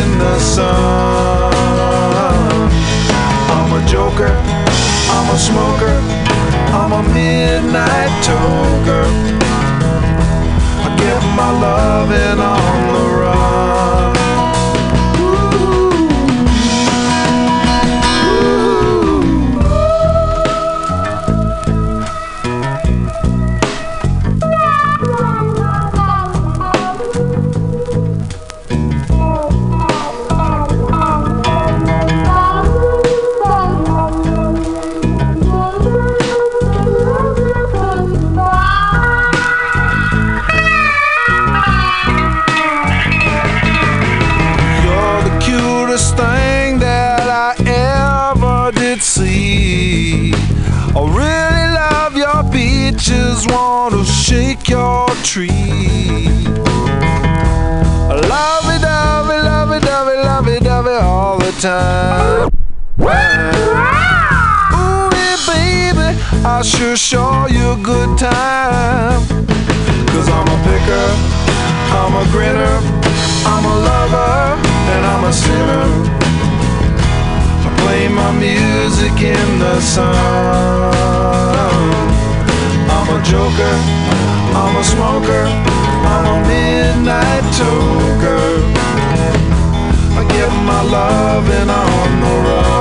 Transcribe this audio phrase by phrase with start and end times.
[0.00, 1.52] in the sun.
[3.54, 4.32] I'm a joker,
[5.14, 5.94] I'm a smoker,
[6.78, 9.04] I'm a midnight toker.
[10.84, 12.61] I give my love and all.
[66.92, 69.24] Sure show you a good time.
[70.12, 71.08] Cause I'm a picker,
[71.96, 72.76] I'm a grinner,
[73.48, 74.60] I'm a lover,
[74.92, 75.86] and I'm a sinner.
[77.64, 80.04] I play my music in the sun.
[82.92, 83.76] I'm a joker,
[84.52, 85.44] I'm a smoker,
[86.12, 88.44] I'm a midnight toker.
[90.20, 92.71] I get my loving on the run.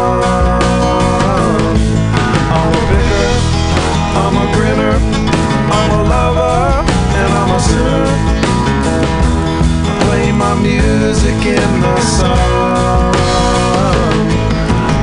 [10.62, 13.15] Music in the sun.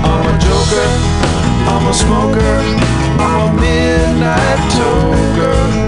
[0.05, 0.88] I'm a joker,
[1.73, 2.55] I'm a smoker,
[3.18, 5.88] I'm a midnight toker.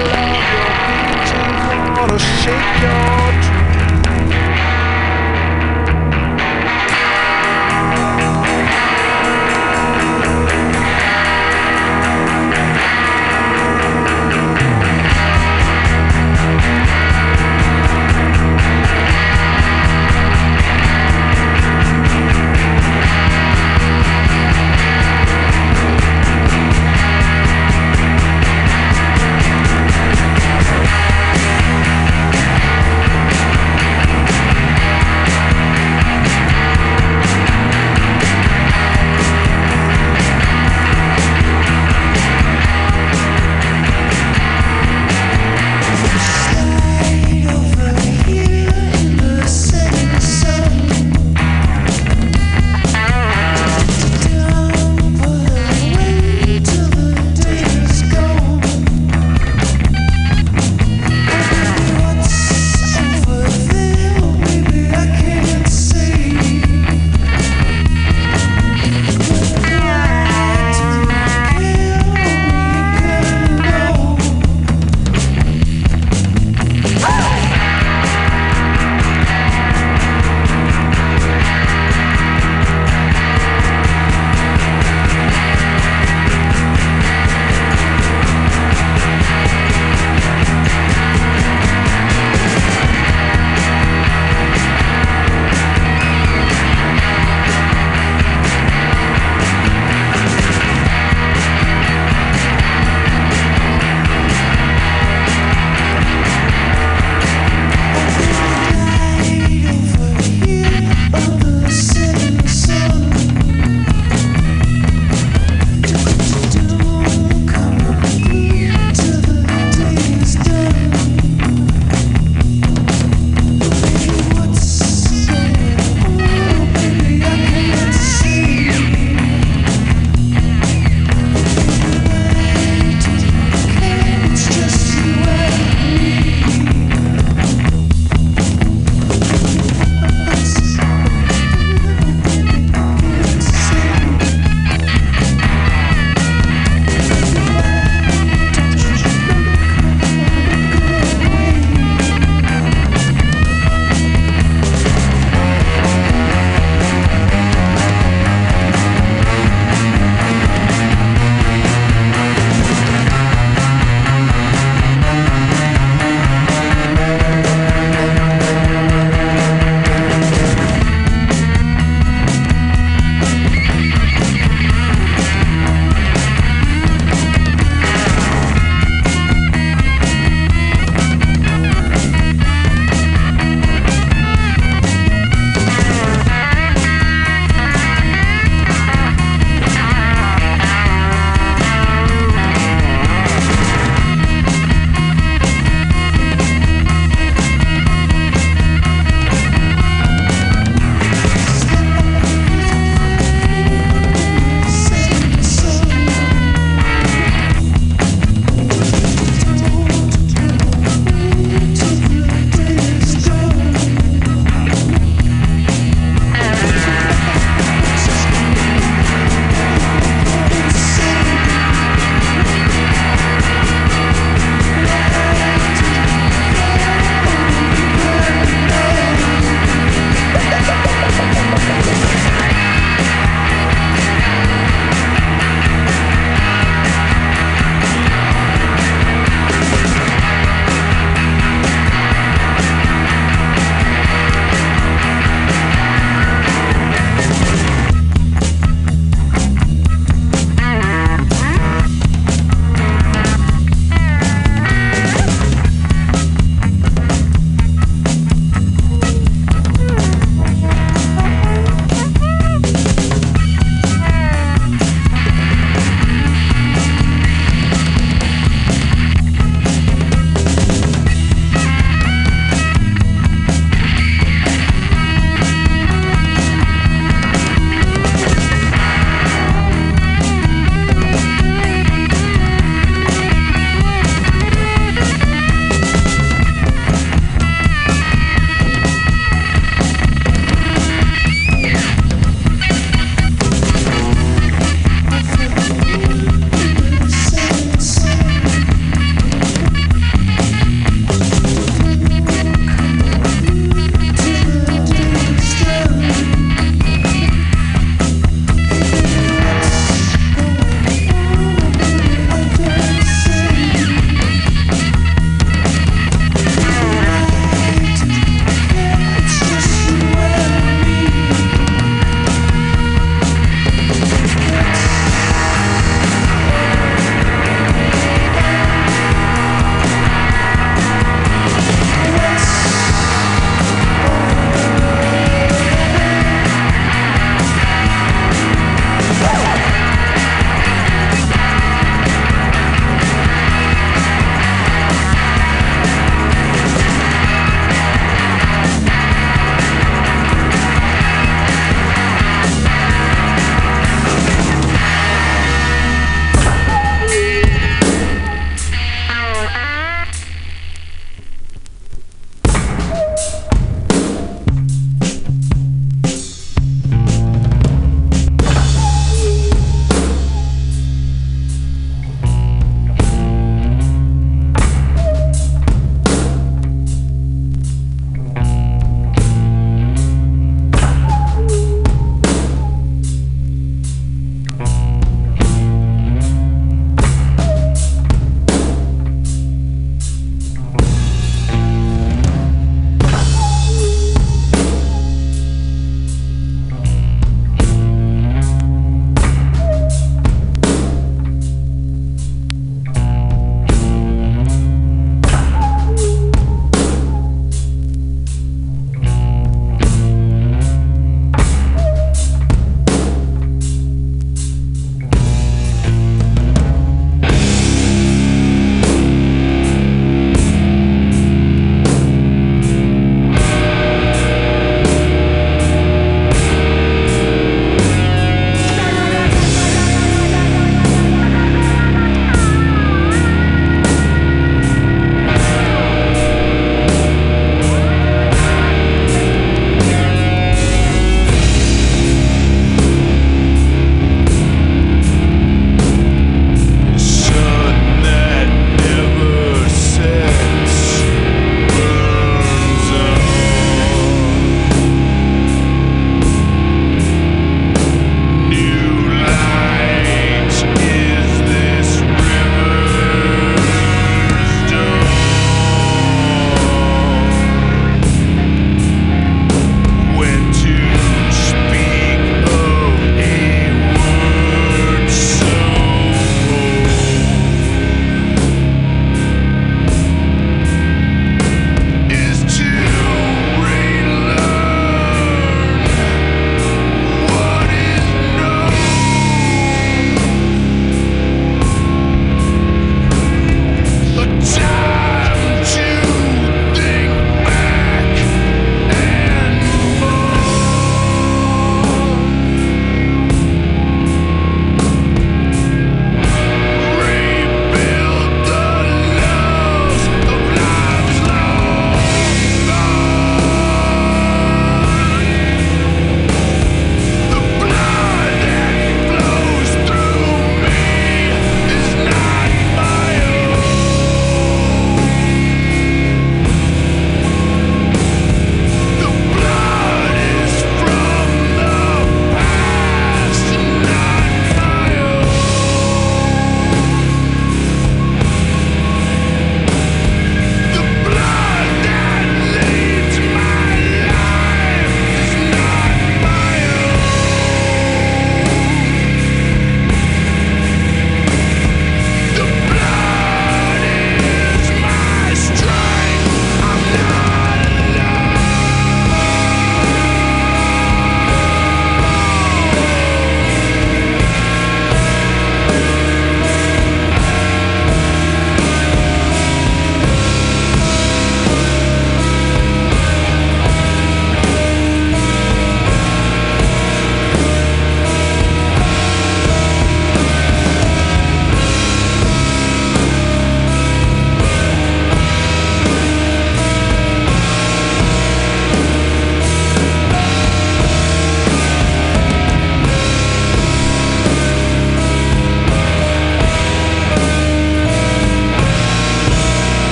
[2.21, 3.20] shake your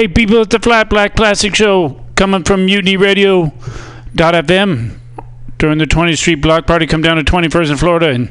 [0.00, 3.52] Hey, people, it's the Flat Black Plastic Show coming from Mutiny Radio.
[4.14, 4.96] FM
[5.58, 6.86] during the 20th Street Block Party.
[6.86, 8.30] Come down to 21st in Florida and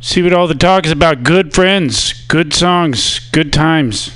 [0.00, 1.24] see what all the talk is about.
[1.24, 4.15] Good friends, good songs, good times.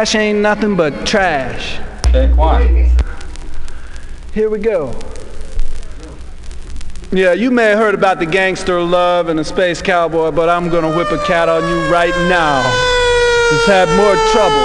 [0.00, 1.78] Your cash ain't nothing but trash.
[2.06, 2.90] Okay?
[4.32, 4.98] Here we go.
[7.12, 10.70] Yeah, you may have heard about the gangster love and the space cowboy, but I'm
[10.70, 12.62] gonna whip a cat on you right now.
[13.50, 14.64] Who's had more trouble,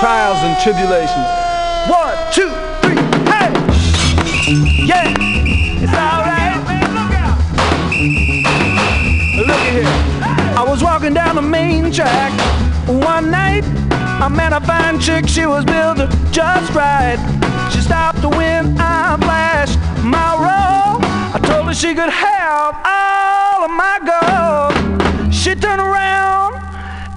[0.00, 1.28] trials and tribulations.
[1.92, 2.48] One, two,
[2.80, 2.96] three,
[3.28, 3.52] hey!
[4.86, 5.12] Yeah!
[5.82, 7.36] It's alright, man, look out!
[9.46, 10.56] Look at here.
[10.56, 12.32] I was walking down the main track
[12.88, 13.83] one night.
[14.24, 15.98] I met a fine chick, she was built
[16.32, 17.18] just right.
[17.70, 20.96] She stopped to win, I flashed my roll.
[21.34, 25.34] I told her she could have all of my gold.
[25.34, 26.54] She turned around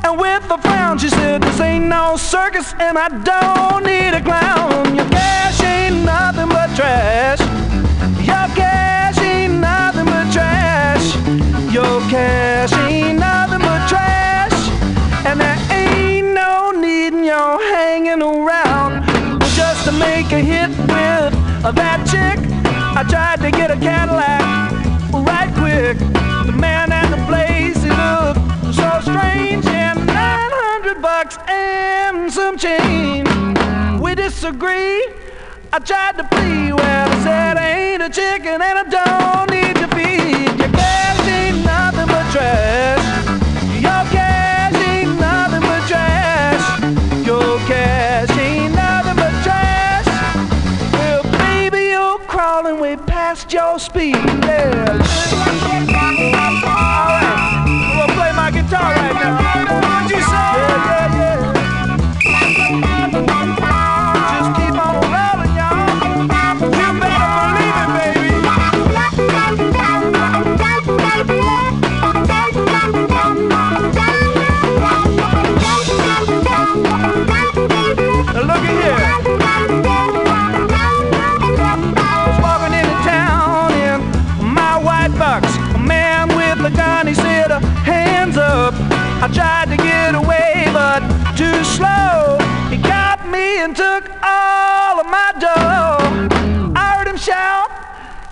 [0.04, 4.22] and with a frown she said, This ain't no circus and I don't need a
[4.22, 4.94] clown.
[4.94, 7.27] Your cash ain't nothing but trash.
[19.88, 22.38] To make a hit with that chick.
[23.00, 24.74] I tried to get a Cadillac
[25.14, 25.98] right quick.
[26.46, 29.66] The man at the place, he looked so strange.
[29.66, 33.30] And 900 bucks and some change.
[34.02, 35.08] We disagree.
[35.72, 36.74] I tried to plead.
[36.74, 40.47] Well, I said I ain't a chicken and I don't need to feed.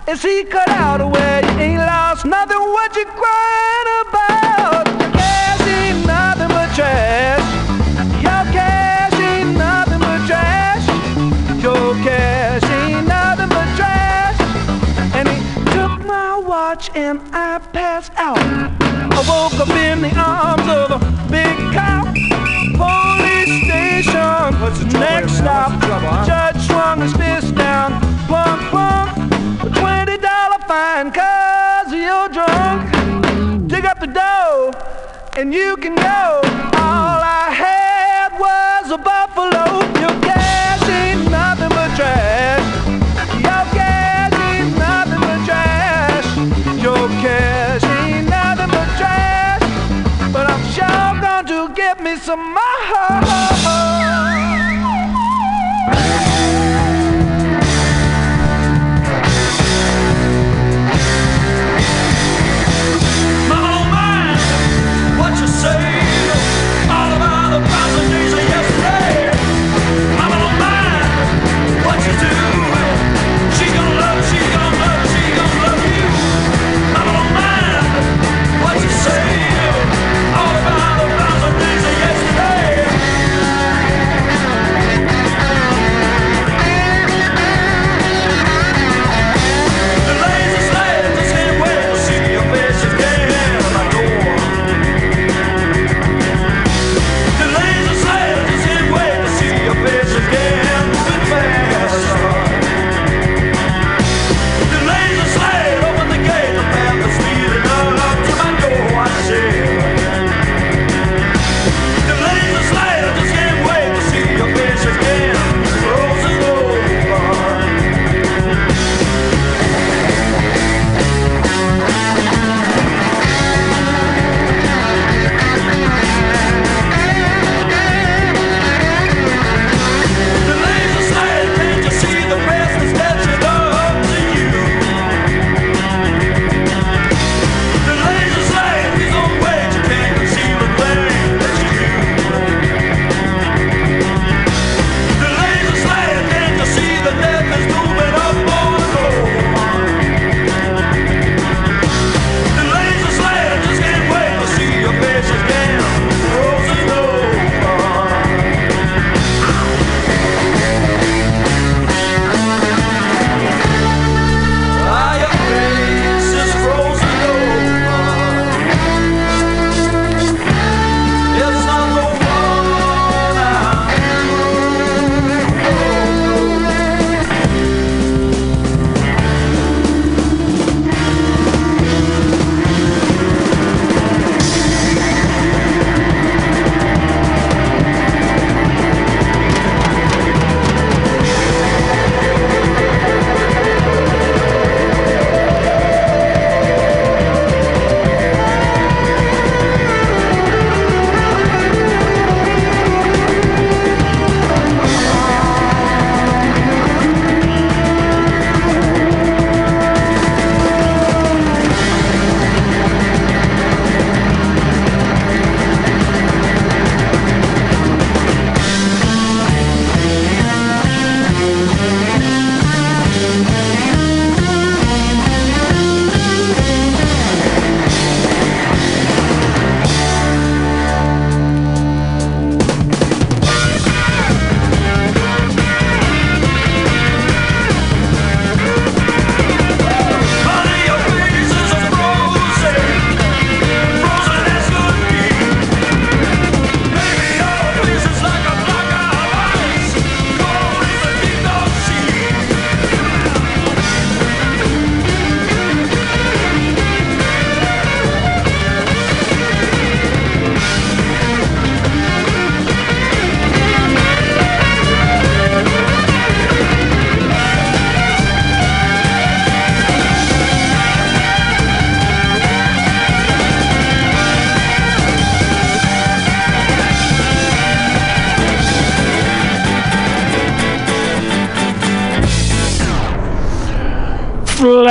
[0.06, 1.40] As he cut out away.
[1.42, 4.86] You ain't lost nothing, what you crying about?
[4.86, 7.46] Your cash ain't nothing but trash.
[8.22, 10.86] Your cash ain't nothing but trash.
[11.62, 14.38] Your cash ain't nothing but trash.
[15.14, 15.38] And he
[15.72, 18.38] took my watch and I passed out.
[18.38, 22.06] I woke up in the arms of a big cop.
[22.78, 24.60] Police station.
[24.60, 25.80] What's the Next stop.
[25.80, 26.24] The?
[26.26, 28.00] Judge swung his fist down.
[28.28, 29.05] Plunk, plunk.
[30.66, 33.68] Fine cause you're drunk.
[33.68, 34.72] Dig up the dough
[35.36, 36.40] and you can go.
[36.74, 39.75] All I had was a buffalo.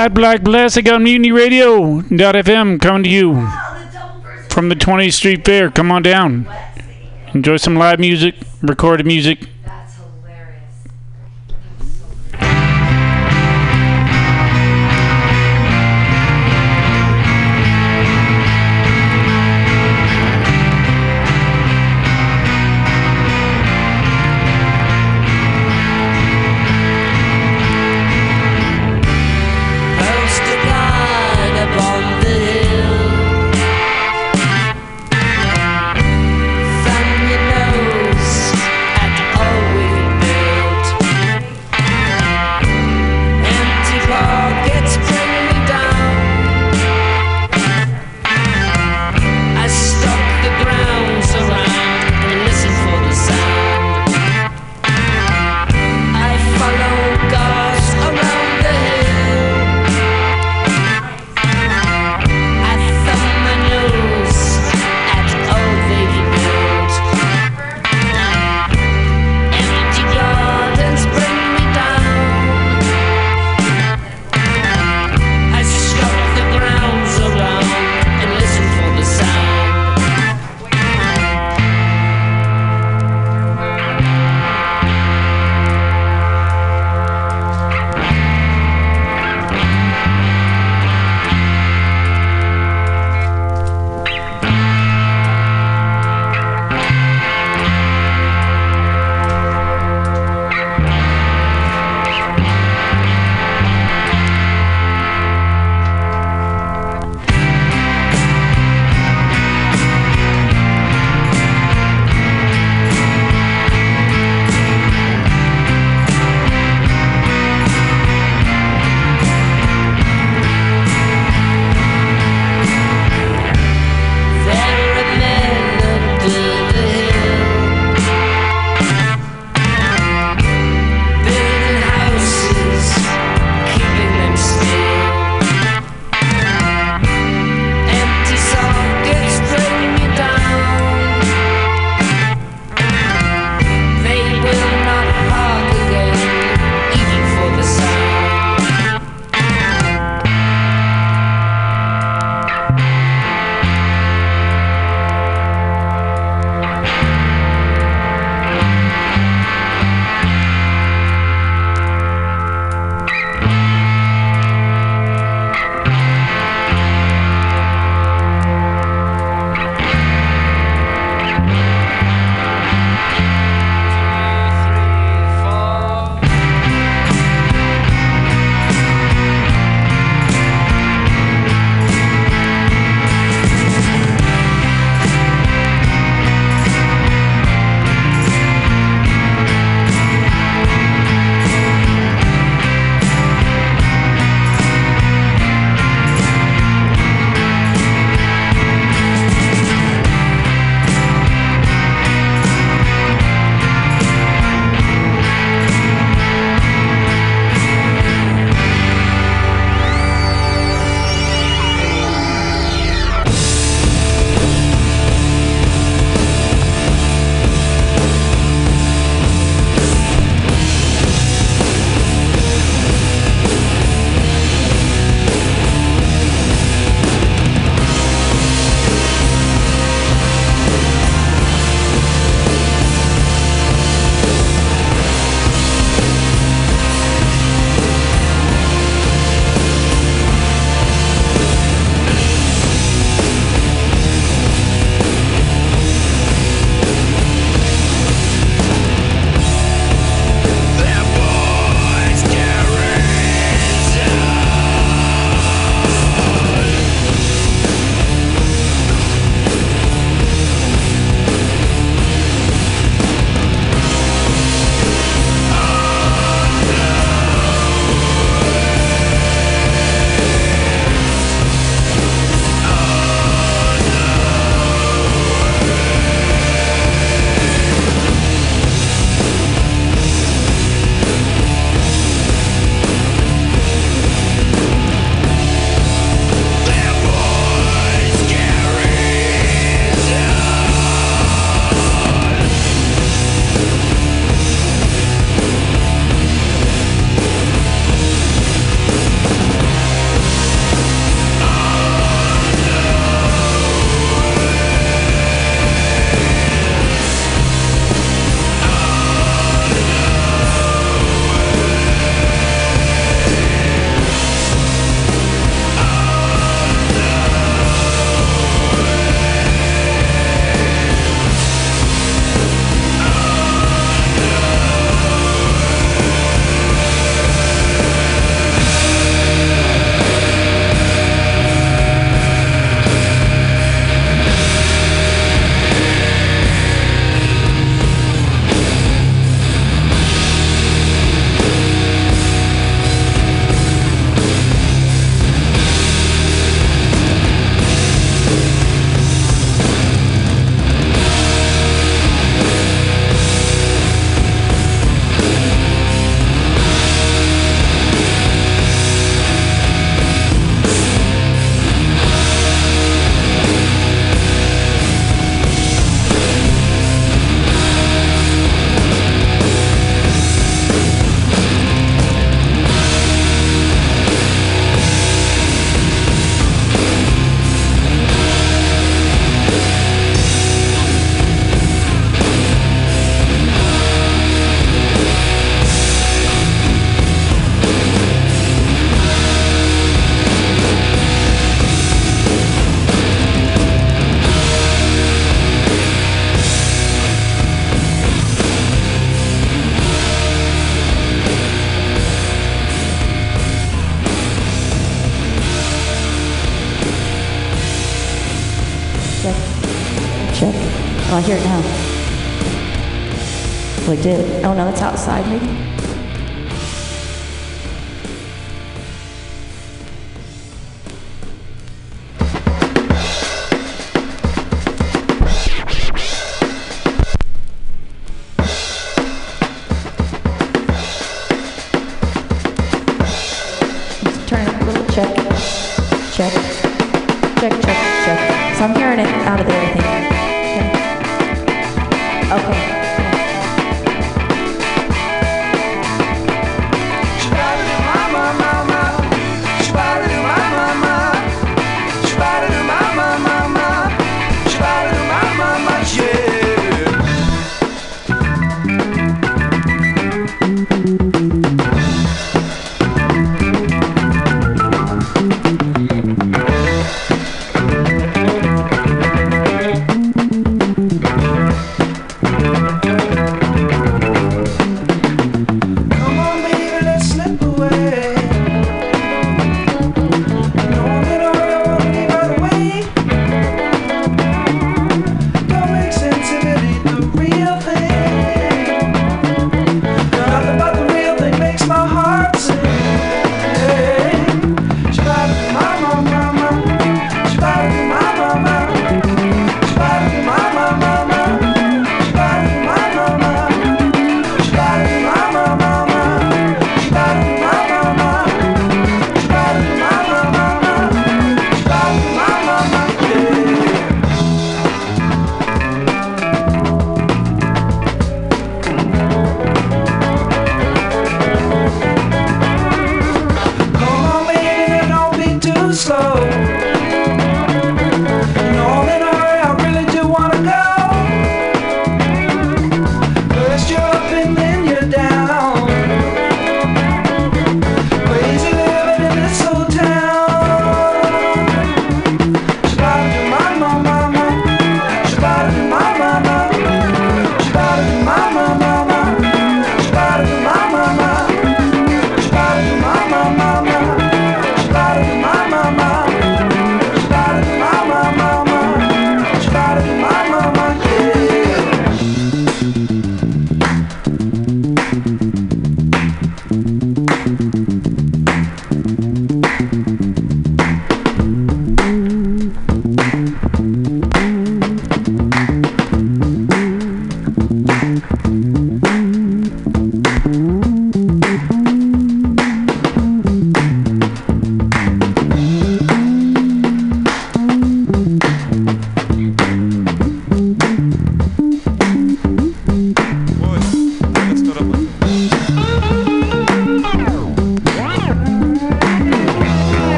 [0.00, 3.34] Black Black Plastic on Mutiny Radio FM coming to you
[4.48, 5.70] from the 20th Street Fair.
[5.70, 6.48] Come on down.
[7.34, 9.49] Enjoy some live music, recorded music.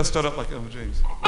[0.00, 1.19] Got to start up like Elvin James.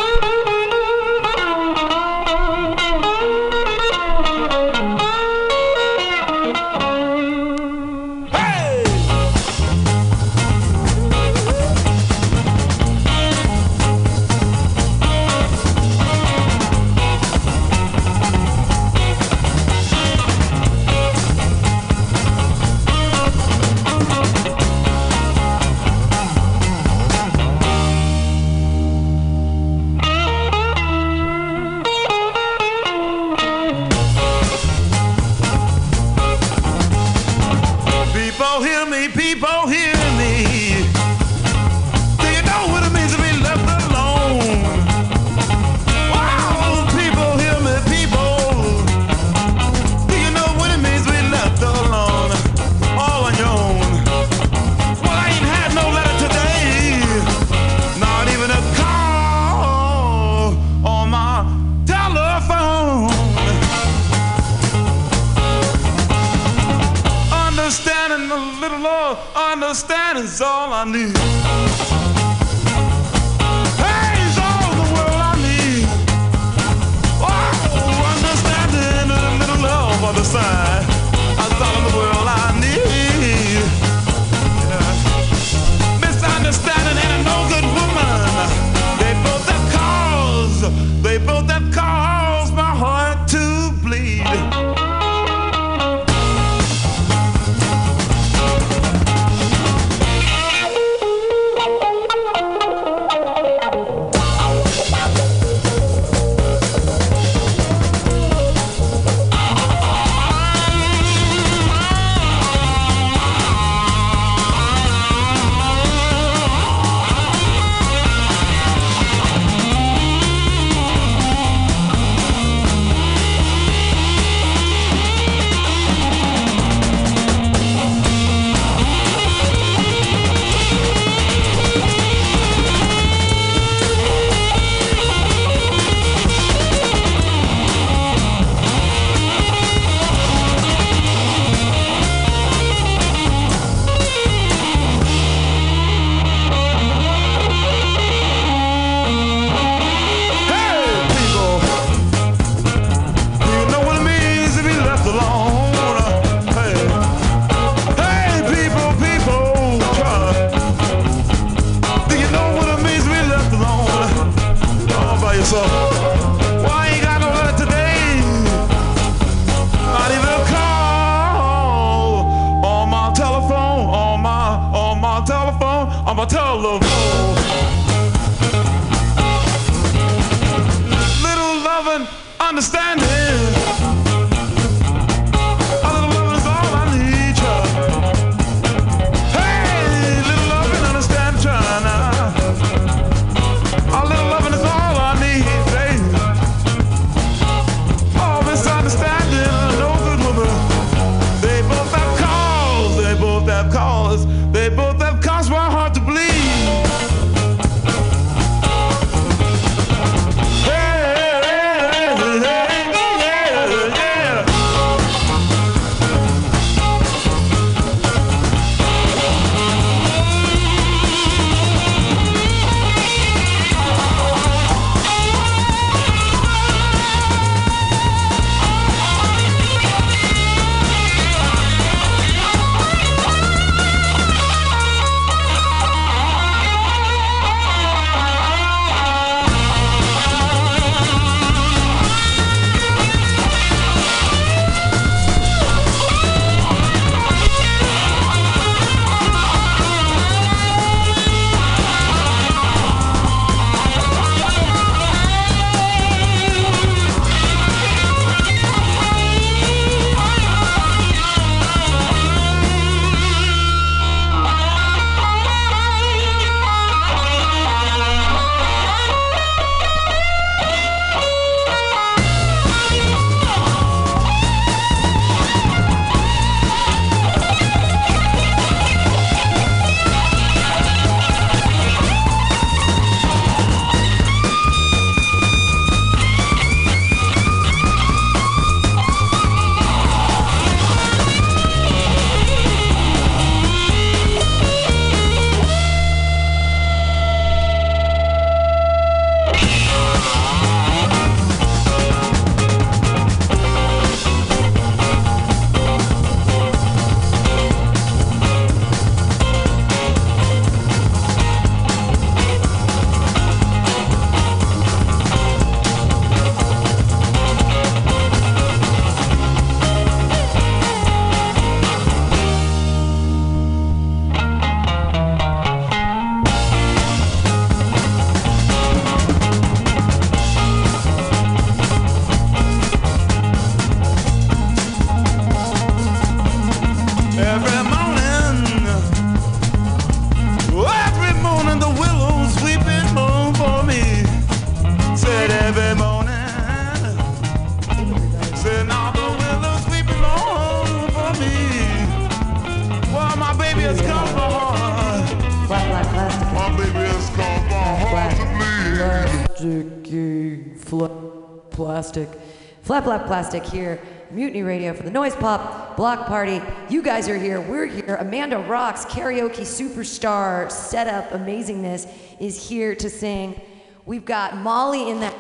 [363.33, 363.99] Plastic here.
[364.31, 366.61] Mutiny Radio for the Noise Pop Block Party.
[366.91, 367.63] You guys are here.
[367.63, 368.17] We're here.
[368.21, 373.59] Amanda Rocks, karaoke superstar, setup amazingness, is here to sing.
[374.05, 375.33] We've got Molly in the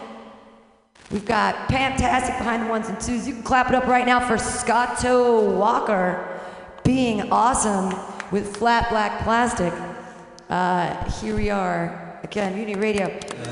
[1.11, 3.29] We've got Fantastic behind the ones and twos.
[3.29, 6.41] You can clap it up right now for Scotto Walker
[6.85, 7.95] being awesome
[8.31, 9.75] with flat black plastic.
[10.49, 13.09] Uh, here we are again, Mutiny Radio,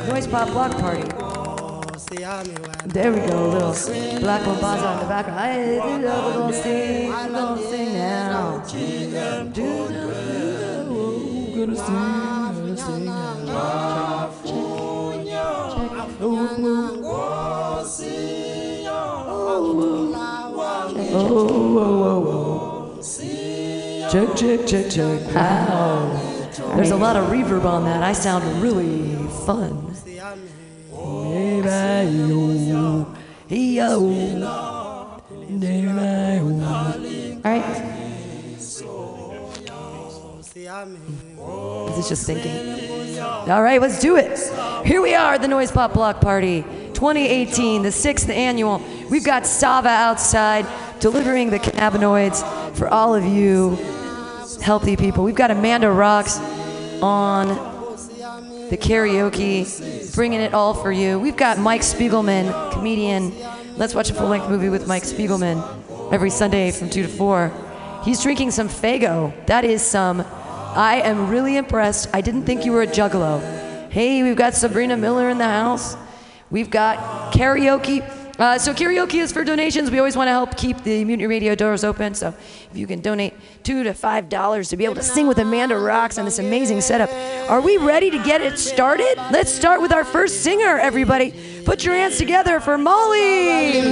[0.08, 1.19] Noise Pop Block Party.
[2.30, 3.74] There we go, little
[4.20, 5.40] black bombaza in the background.
[5.40, 8.62] Hey, we're gonna sing, we're gonna sing now.
[9.52, 9.64] Do
[11.50, 11.94] we're gonna sing,
[12.54, 14.30] gonna sing now.
[15.74, 16.30] Check, check, check.
[21.12, 21.48] Oh,
[21.78, 23.02] oh, oh, oh.
[24.12, 25.34] Check, check, check, check.
[25.34, 26.76] Wow.
[26.76, 28.04] There's a lot of reverb on that.
[28.04, 29.96] I sound really fun.
[37.44, 38.00] All right.
[41.88, 43.18] This is just sinking?
[43.20, 44.38] All right, let's do it.
[44.86, 46.62] Here we are, the Noise Pop Block Party
[46.94, 48.80] 2018, the sixth annual.
[49.10, 50.66] We've got Sava outside
[51.00, 52.44] delivering the cannabinoids
[52.76, 53.78] for all of you
[54.62, 55.24] healthy people.
[55.24, 56.38] We've got Amanda Rocks
[57.02, 57.48] on
[58.68, 59.66] the karaoke,
[60.14, 61.18] bringing it all for you.
[61.18, 63.32] We've got Mike Spiegelman, comedian.
[63.76, 67.52] Let's watch a full length movie with Mike Spiegelman every Sunday from 2 to 4.
[68.04, 69.32] He's drinking some Faygo.
[69.46, 70.20] That is some.
[70.20, 72.08] I am really impressed.
[72.12, 73.40] I didn't think you were a juggalo.
[73.90, 75.96] Hey, we've got Sabrina Miller in the house.
[76.50, 78.08] We've got karaoke.
[78.40, 79.90] Uh, so karaoke is for donations.
[79.90, 82.14] We always want to help keep the Mutiny Radio doors open.
[82.14, 85.38] So if you can donate two to five dollars to be able to sing with
[85.38, 87.10] Amanda Rocks on this amazing setup,
[87.50, 89.14] are we ready to get it started?
[89.30, 91.34] Let's start with our first singer, everybody.
[91.66, 93.82] Put your hands together for Molly.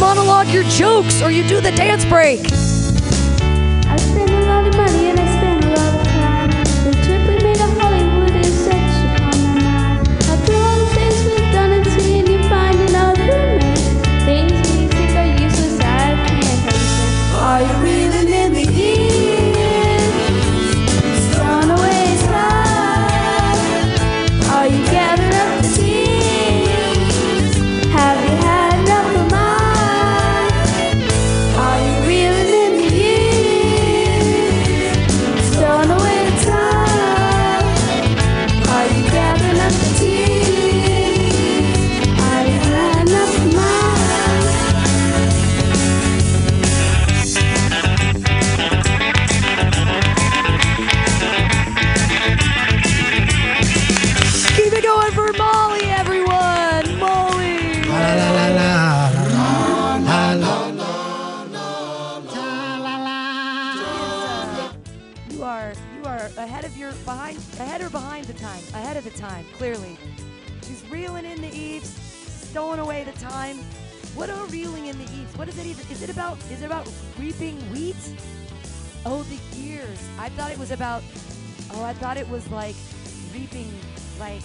[0.00, 2.40] Monologue your jokes or you do the dance break.
[72.50, 73.56] Stowing away the time.
[74.16, 75.36] What are reeling in the eaves?
[75.38, 75.86] What is it even?
[75.88, 76.36] Is it about?
[76.50, 77.96] Is it about reaping wheat?
[79.06, 79.98] Oh, the years.
[80.18, 81.02] I thought it was about.
[81.72, 82.74] Oh, I thought it was like
[83.32, 83.70] reaping,
[84.18, 84.42] like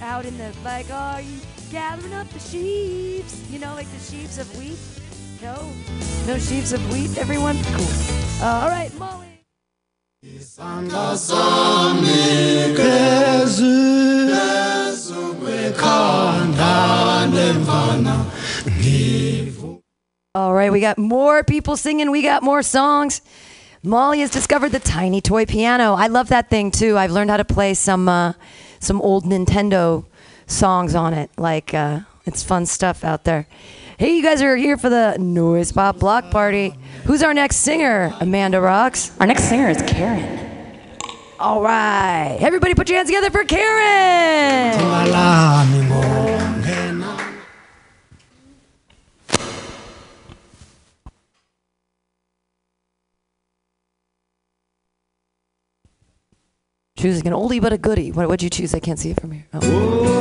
[0.00, 0.90] out in the like.
[0.90, 1.38] Are you
[1.70, 3.50] gathering up the sheaves?
[3.52, 4.78] You know, like the sheaves of wheat.
[5.42, 5.70] No,
[6.26, 7.18] no sheaves of wheat.
[7.18, 8.42] Everyone, cool.
[8.42, 9.44] Uh, all right, Molly.
[20.36, 22.10] All right, we got more people singing.
[22.10, 23.20] We got more songs.
[23.84, 25.94] Molly has discovered the tiny toy piano.
[25.94, 26.98] I love that thing too.
[26.98, 28.32] I've learned how to play some uh,
[28.80, 30.04] some old Nintendo
[30.48, 31.30] songs on it.
[31.36, 33.46] Like uh, it's fun stuff out there.
[33.96, 36.74] Hey, you guys are here for the Noise Pop Block Party.
[37.04, 38.12] Who's our next singer?
[38.18, 39.16] Amanda Rocks.
[39.20, 40.40] Our next singer is Karen.
[41.38, 44.80] All right, everybody, put your hands together for Karen.
[57.04, 58.12] Choosing an oldie but a goodie.
[58.12, 58.74] What would you choose?
[58.74, 59.44] I can't see it from here.
[59.52, 60.13] Oh.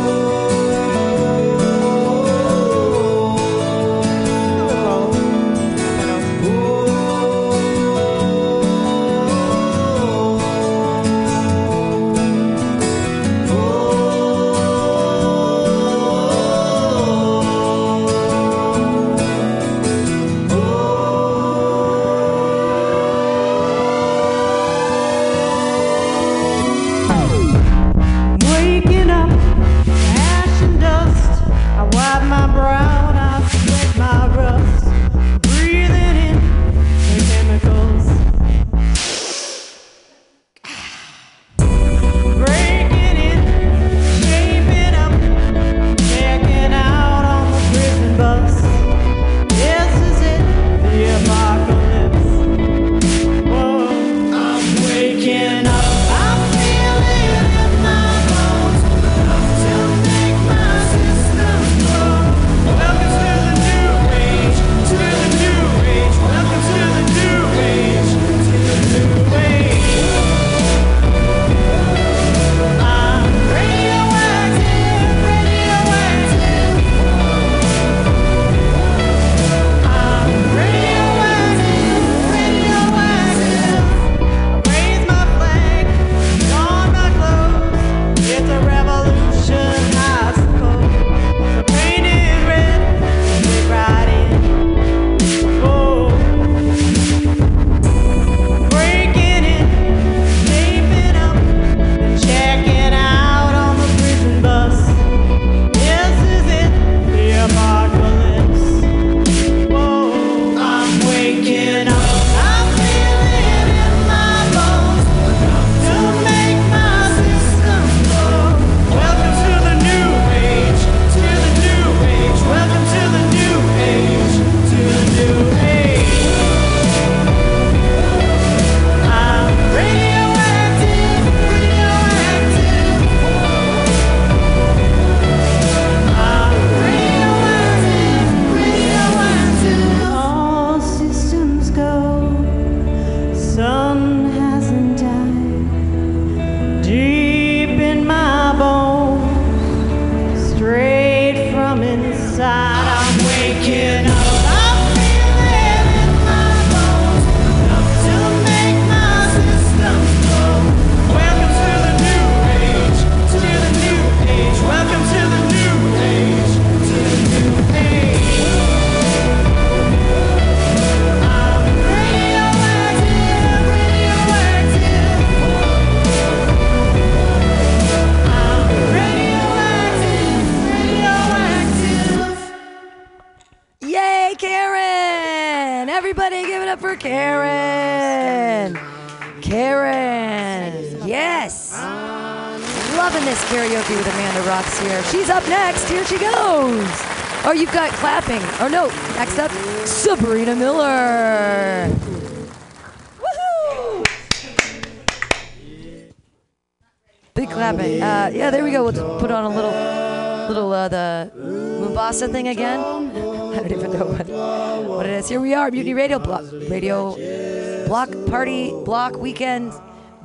[215.67, 215.73] Is.
[215.73, 219.71] Here we are, Mutiny Radio Block, Radio Block Party Block Weekend,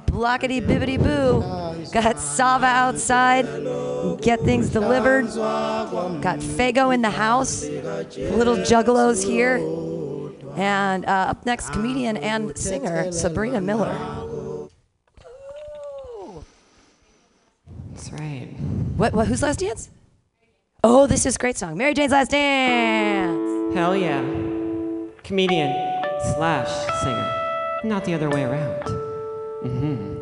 [0.06, 1.42] Blockety Bibbity Boo.
[1.92, 3.44] Got Sava outside,
[4.20, 5.26] get things delivered.
[5.26, 9.58] Got Faygo in the house, little juggalos here.
[10.56, 13.94] And uh, up next, comedian and singer Sabrina Miller.
[17.92, 18.48] That's right.
[18.96, 19.28] What, what?
[19.28, 19.90] Whose last dance?
[20.82, 21.76] Oh, this is a great song.
[21.76, 23.74] Mary Jane's Last Dance.
[23.74, 24.47] Hell yeah.
[25.28, 25.70] Comedian
[26.32, 26.70] slash
[27.02, 27.80] singer.
[27.84, 28.82] Not the other way around.
[29.62, 30.14] Mm-hmm.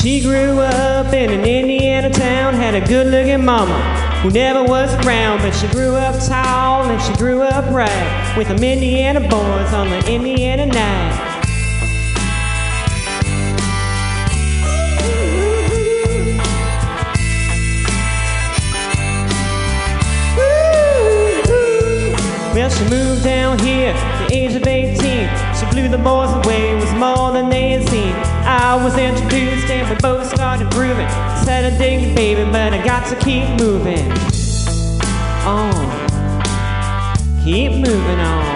[0.00, 4.94] She grew up in an Indiana town, had a good looking mama who never was
[5.04, 9.72] around, but she grew up tall and she grew up right with them Indiana boys
[9.74, 11.28] on the Indiana night.
[22.54, 24.94] Well, she moved down here at the age of 18.
[25.58, 28.12] She blew the boys away, it was more than they had seen.
[28.46, 31.31] I was introduced and we both started grooving.
[31.44, 34.12] Said dig you, baby, but I got to keep moving
[35.44, 35.72] on.
[37.42, 38.51] Keep moving on.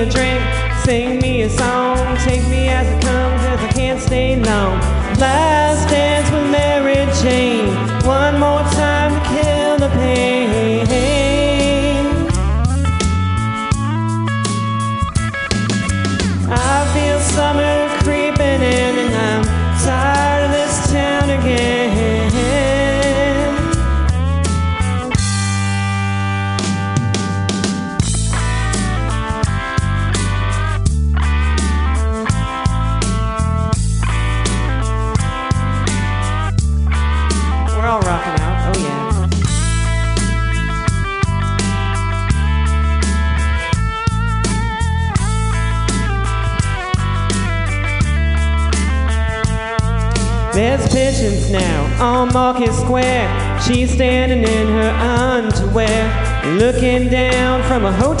[0.00, 0.40] A drink,
[0.82, 2.99] sing me a song, take me as it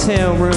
[0.00, 0.54] hotel room.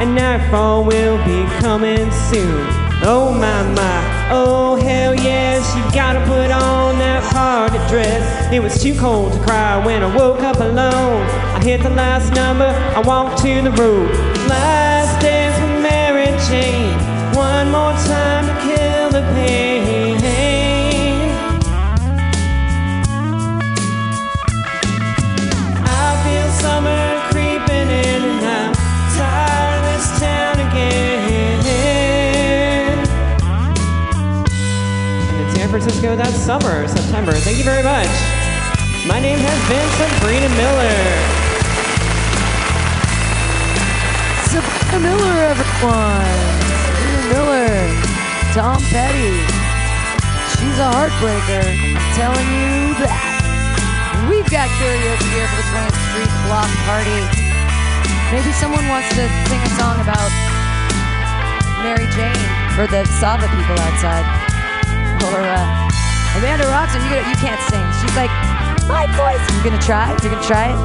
[0.00, 2.66] And nightfall will be coming soon.
[3.06, 8.52] Oh my my, oh hell yes, you gotta put on that party dress.
[8.52, 11.26] It was too cold to cry when I woke up alone.
[11.54, 14.10] I hit the last number, I walked to the road.
[14.48, 16.96] Last dance with Mary Jane.
[17.36, 19.63] One more time to kill the pain.
[35.84, 37.36] Francisco, that's summer, September.
[37.44, 38.08] Thank you very much.
[39.04, 40.96] My name has been Sabrina Miller.
[44.48, 46.40] Sabrina Miller, everyone.
[46.88, 47.76] Sabrina Miller.
[48.56, 49.36] Tom Petty.
[50.56, 51.68] She's a heartbreaker.
[52.16, 54.24] Telling you that.
[54.32, 57.20] We've got karaoke here for the 20th Street Block Party.
[58.32, 60.32] Maybe someone wants to sing a song about
[61.84, 62.40] Mary Jane
[62.72, 64.43] for the Sava people outside.
[65.32, 67.84] Or uh, Amanda Roxon, you you can't sing.
[68.00, 68.32] She's like,
[68.84, 69.40] my voice.
[69.54, 70.12] You're gonna try.
[70.12, 70.22] it.
[70.22, 70.78] You're gonna try it.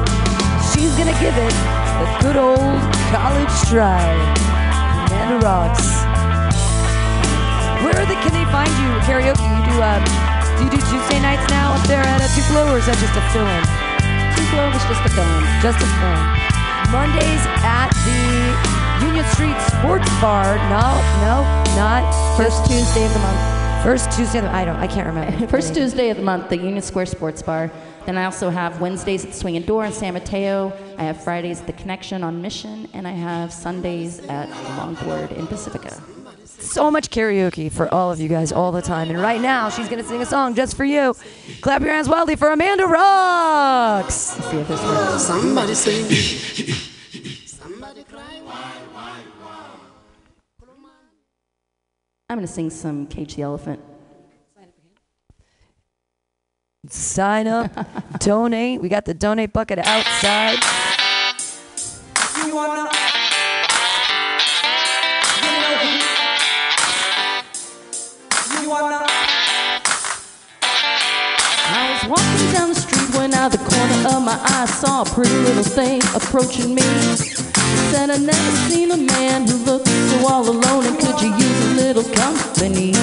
[0.72, 1.52] She's gonna give it
[2.00, 2.80] a good old
[3.12, 4.00] college try.
[5.10, 5.84] Amanda rocks.
[7.84, 9.44] Where are they, can they find you karaoke?
[9.44, 10.00] You do um,
[10.56, 13.16] do you do Tuesday nights now up there at a Tupelo, or is that just
[13.16, 13.64] a fill-in?
[14.36, 15.40] Tupelo was just a film.
[15.60, 16.40] Just a fill-in.
[16.92, 20.56] Mondays at the Union Street Sports Bar.
[20.68, 21.44] No, no,
[21.76, 22.04] not
[22.36, 23.49] First Tuesday of the month.
[23.82, 24.40] First Tuesday.
[24.40, 24.76] of I don't.
[24.76, 25.46] I can't remember.
[25.48, 27.70] First Tuesday of the month, the Union Square Sports Bar.
[28.04, 30.70] Then I also have Wednesdays at the and Door in San Mateo.
[30.98, 35.46] I have Fridays at the Connection on Mission, and I have Sundays at Longboard in
[35.46, 36.02] Pacifica.
[36.46, 39.08] so much karaoke for all of you guys all the time.
[39.08, 41.14] And right now, she's gonna sing a song just for you.
[41.62, 44.14] Clap your hands wildly for Amanda Rocks.
[44.14, 45.22] See if this works.
[45.22, 46.76] Somebody sing.
[52.30, 53.80] I'm going to sing some Cage the Elephant.
[56.88, 57.72] Sign up,
[58.20, 58.80] donate.
[58.80, 60.60] We got the donate bucket outside.
[74.30, 76.86] My eye saw a pretty little thing approaching me.
[77.90, 81.60] Said I'd never seen a man who looked so all alone and could you use
[81.66, 82.94] a little company?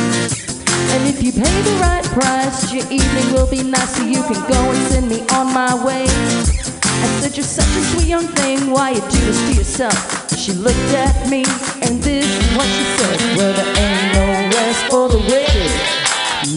[0.93, 4.39] And if you pay the right price, your evening will be nice so you can
[4.47, 6.05] go and send me on my way.
[6.07, 10.31] I said, You're such a sweet young thing, why you do this to yourself?
[10.31, 11.43] She looked at me
[11.83, 13.19] and this is what she said.
[13.35, 14.25] Well, there ain't no
[14.55, 15.71] rest for the wicked.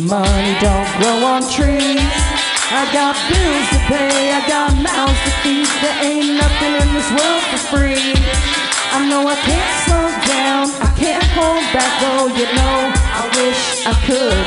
[0.07, 2.30] Money don't grow on trees.
[2.71, 5.67] I got bills to pay, I got mouths to feed.
[5.83, 8.15] There ain't nothing in this world for free.
[8.95, 13.61] I know I can't slow down, I can't hold back, though you know I wish
[13.83, 14.39] I could.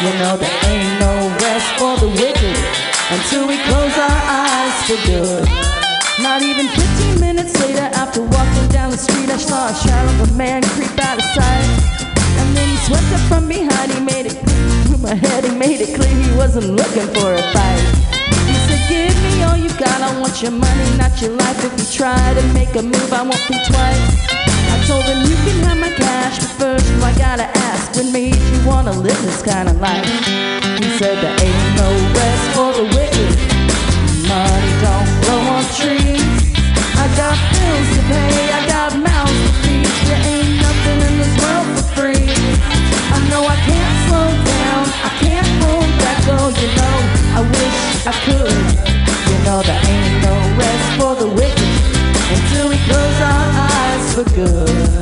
[0.00, 1.12] You know there ain't no
[1.44, 2.56] rest for the wicked
[3.12, 5.44] until we close our eyes for good.
[6.24, 10.32] Not even 15 minutes later, after walking down the street, I saw a shadow of
[10.32, 11.68] a man creep out of sight.
[12.40, 15.94] And then he swept up from behind, he made it my head, he made it
[15.94, 17.82] clear he wasn't looking for a fight.
[18.46, 21.62] He said, Give me all you got, I want your money, not your life.
[21.64, 24.04] If you try to make a move, I won't think twice.
[24.74, 28.34] I told him, You can have my cash, but first I gotta ask, what made
[28.34, 30.04] you wanna live this kind of life?
[30.78, 31.88] He said, There ain't no
[32.18, 33.30] rest for the wicked.
[34.26, 36.38] Money don't grow on trees.
[36.98, 38.47] I got bills to pay,
[47.38, 48.50] I wish I could.
[49.30, 51.70] You know there ain't no rest for the wicked
[52.34, 54.98] until we close our eyes for good.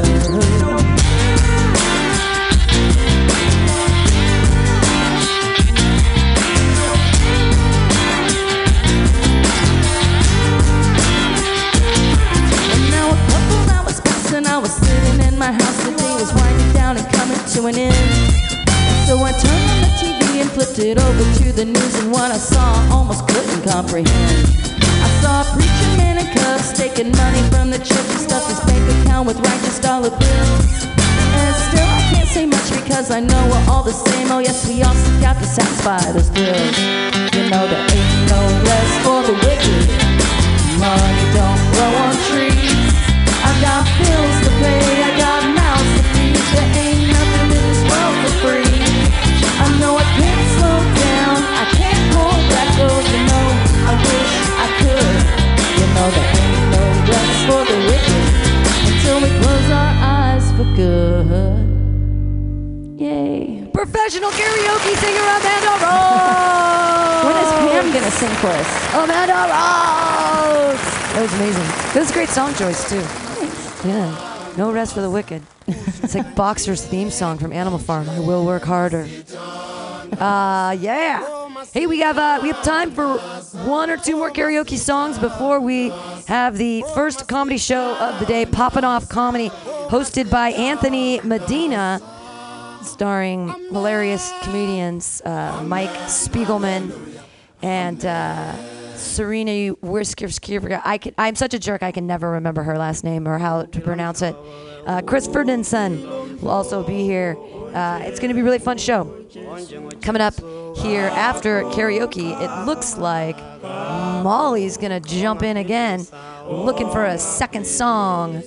[15.38, 15.84] My house.
[15.84, 17.94] The day was winding down and coming to an end.
[19.06, 19.65] So I turned
[20.46, 24.46] and flipped it over to the news, and what I saw I almost couldn't comprehend.
[25.02, 28.60] I saw a preacher man in cuffs taking money from the church and stuffed his
[28.66, 30.64] bank account with righteous dollar bills.
[31.40, 34.30] And still I can't say much because I know we're all the same.
[34.30, 36.76] Oh yes, we all seek out to satisfy those bills.
[37.34, 38.40] You know there ain't no
[38.70, 39.82] rest for the wicked.
[40.78, 42.94] Money don't grow on trees.
[43.42, 45.35] I got bills to pay, I got
[56.06, 58.22] You know there ain't no rest for the wicked
[58.86, 61.26] until we close our eyes for good.
[63.00, 63.68] Yay.
[63.74, 67.24] Professional karaoke singer Amanda Rocks.
[67.24, 68.70] When is Pam gonna sing for us?
[68.94, 70.84] Amanda Rocks.
[71.12, 71.68] That was amazing.
[71.92, 73.02] That was a great song choice too.
[73.88, 74.54] Yeah.
[74.56, 75.42] No rest for the wicked.
[75.66, 78.08] It's like Boxer's theme song from Animal Farm.
[78.08, 79.08] I will work harder.
[80.20, 81.45] Uh, yeah.
[81.72, 83.16] Hey, we have uh, we have time for
[83.66, 85.88] one or two more karaoke songs before we
[86.26, 89.48] have the first comedy show of the day, Popping Off Comedy,
[89.88, 92.00] hosted by Anthony Medina,
[92.82, 96.92] starring hilarious comedians uh, Mike Spiegelman
[97.62, 98.52] and uh,
[98.96, 100.82] Serena Wiskerskiver.
[100.84, 101.82] I can, I'm such a jerk.
[101.82, 104.36] I can never remember her last name or how to pronounce it.
[104.86, 105.66] Uh, Chris Ferdinand
[106.42, 107.36] will also be here.
[107.72, 109.24] Uh, it's going to be a really fun show.
[110.02, 110.34] Coming up
[110.76, 116.06] here after karaoke, it looks like Molly's going to jump in again,
[116.46, 118.42] looking for a second song.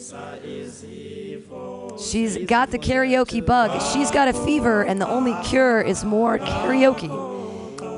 [2.00, 3.82] She's got the karaoke bug.
[3.94, 7.10] She's got a fever, and the only cure is more karaoke.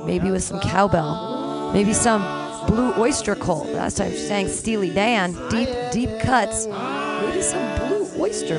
[0.06, 1.72] Maybe with some cowbell.
[1.74, 2.22] Maybe some
[2.68, 3.68] blue oyster cult.
[3.68, 6.66] Last time she sang Steely Dan, deep, deep cuts.
[6.68, 8.58] Maybe some blue oyster.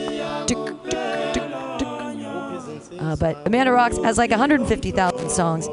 [3.13, 5.69] Uh, but Amanda Rocks has like 150,000 songs.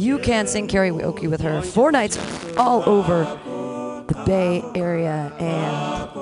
[0.00, 2.16] You can sing karaoke with her four nights
[2.56, 3.24] all over
[4.06, 6.12] the Bay Area, and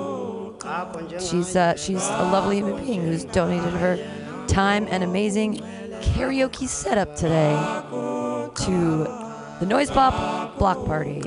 [1.21, 3.99] she's uh, she's a lovely human being who's donated her
[4.47, 5.57] time and amazing
[6.01, 7.53] karaoke setup today
[8.65, 9.22] to
[9.59, 11.21] the Noise Pop Block Party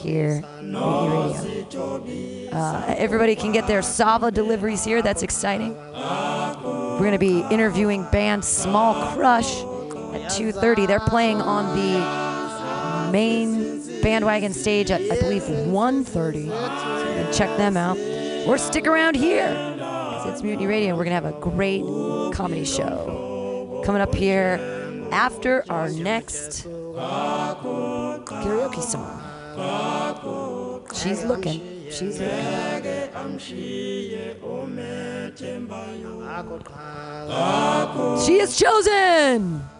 [0.00, 0.42] here.
[2.52, 5.02] Uh, everybody can get their Sava deliveries here.
[5.02, 5.76] That's exciting.
[5.76, 9.58] We're going to be interviewing band Small Crush
[10.14, 10.86] at 2:30.
[10.86, 16.48] They're playing on the main bandwagon stage at I believe 1:30.
[16.48, 17.98] So check them out,
[18.46, 19.54] or stick around here.
[20.26, 20.88] It's Mutiny Radio.
[20.90, 21.82] and We're gonna have a great
[22.34, 24.58] comedy show coming up here
[25.10, 26.66] after our next
[28.24, 29.20] karaoke song.
[30.94, 31.60] She's looking.
[31.90, 33.38] She's looking.
[38.24, 39.77] She is chosen.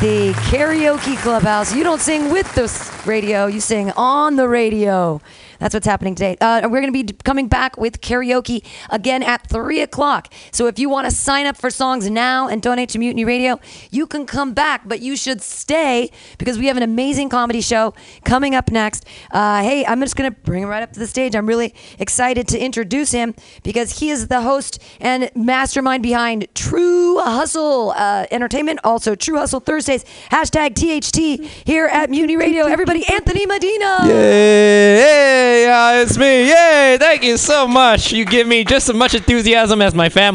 [0.00, 1.74] The karaoke clubhouse.
[1.74, 2.68] You don't sing with the
[3.04, 5.20] radio, you sing on the radio.
[5.58, 6.36] That's what's happening today.
[6.40, 10.27] Uh, we're going to be coming back with karaoke again at 3 o'clock.
[10.52, 13.60] So if you want to sign up for songs now and donate to Mutiny Radio,
[13.90, 17.94] you can come back, but you should stay because we have an amazing comedy show
[18.24, 19.04] coming up next.
[19.30, 21.34] Uh, hey, I'm just going to bring him right up to the stage.
[21.34, 27.18] I'm really excited to introduce him because he is the host and mastermind behind True
[27.20, 32.66] Hustle uh, Entertainment, also True Hustle Thursdays, hashtag THT here at Mutiny Radio.
[32.66, 33.98] Everybody, Anthony Medina.
[34.06, 35.62] Yay!
[35.64, 36.48] Yeah, it's me.
[36.48, 36.96] Yay!
[36.98, 38.12] Thank you so much.
[38.12, 40.27] You give me just as much enthusiasm as my family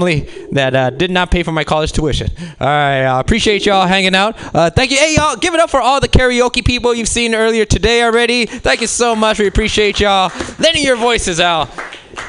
[0.52, 2.30] that uh, did not pay for my college tuition.
[2.60, 4.36] All right, I appreciate y'all hanging out.
[4.56, 4.98] Uh, thank you.
[4.98, 8.46] Hey, y'all, give it up for all the karaoke people you've seen earlier today already.
[8.46, 9.40] Thank you so much.
[9.40, 11.70] We appreciate y'all letting your voices out.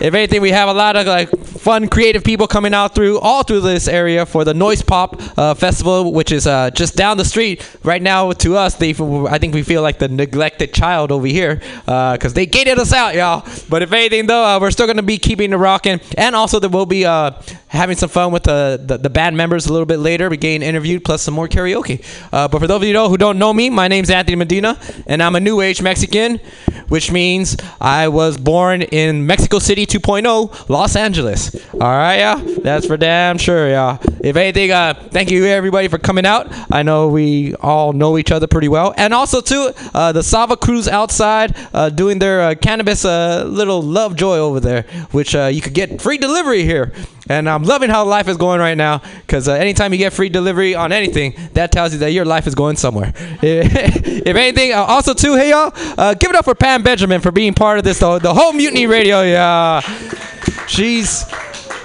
[0.01, 1.31] If anything, we have a lot of like
[1.65, 5.55] fun, creative people coming out through all through this area for the Noise Pop uh,
[5.55, 7.69] Festival, which is uh, just down the street.
[7.83, 11.63] Right now, to us, they I think we feel like the neglected child over here
[11.87, 13.47] because they gated us out, y'all.
[13.69, 16.71] But if anything, though, uh, we're still gonna be keeping the rocking, and also that
[16.71, 17.33] we'll be uh,
[17.69, 20.29] having some fun with the, the the band members a little bit later.
[20.29, 22.05] We getting interviewed plus some more karaoke.
[22.33, 25.23] Uh, but for those of you who don't know me, my name's Anthony Medina, and
[25.23, 26.39] I'm a New Age Mexican,
[26.89, 31.55] which means I was born in Mexico City 2.0, Los Angeles.
[31.75, 33.99] All right, yeah, that's for damn sure, yeah.
[34.23, 36.47] If anything, uh, thank you everybody for coming out.
[36.73, 40.57] I know we all know each other pretty well, and also too, uh, the Sava
[40.57, 45.47] crews outside uh, doing their uh, cannabis uh, little love joy over there, which uh,
[45.47, 46.93] you could get free delivery here.
[47.29, 50.29] And I'm loving how life is going right now because uh, anytime you get free
[50.29, 53.13] delivery on anything, that tells you that your life is going somewhere.
[53.43, 57.33] if anything, uh, also too, hey y'all, uh, give it up for Pam Benjamin for
[57.33, 59.23] being part of this, the, the whole Mutiny Radio.
[59.23, 59.81] Yeah, Uh,
[60.67, 61.25] she's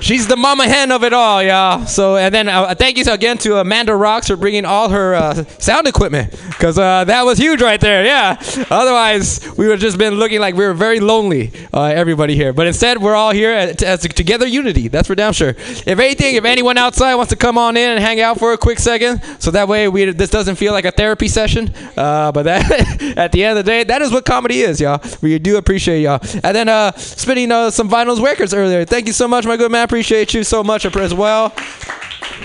[0.02, 1.86] she's the mama hen of it all, y'all.
[1.86, 5.44] So and then uh, thank you again to Amanda Rocks for bringing all her uh,
[5.60, 8.06] sound equipment because uh, that was huge right there.
[8.06, 8.42] Yeah.
[8.70, 12.54] Otherwise, we would have just been looking like we were very lonely, uh, everybody here.
[12.54, 14.88] But instead, we're all here as, as together unity.
[14.88, 15.50] That's for damn sure.
[15.50, 18.58] If anything, if anyone outside wants to come on in and hang out for a
[18.58, 21.74] quick second, so that way we this doesn't feel like a therapy session.
[21.98, 22.72] Uh, but that
[23.18, 25.02] at the end of the day, that is what comedy is, y'all.
[25.22, 26.20] We do appreciate y'all.
[26.44, 28.86] And then uh, spinning some vinyls workers earlier.
[28.86, 29.89] Thank you so much, my good man.
[29.90, 31.52] Appreciate you so much as well.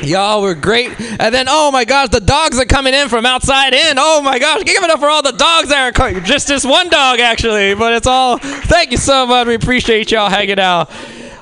[0.02, 0.98] Y'all were great.
[1.20, 3.98] And then, oh my gosh, the dogs are coming in from outside in.
[3.98, 6.24] Oh my gosh, give it up for all the dogs that are coming.
[6.24, 7.74] Just this one dog, actually.
[7.74, 9.46] But it's all, thank you so much.
[9.46, 10.90] We appreciate y'all hanging out.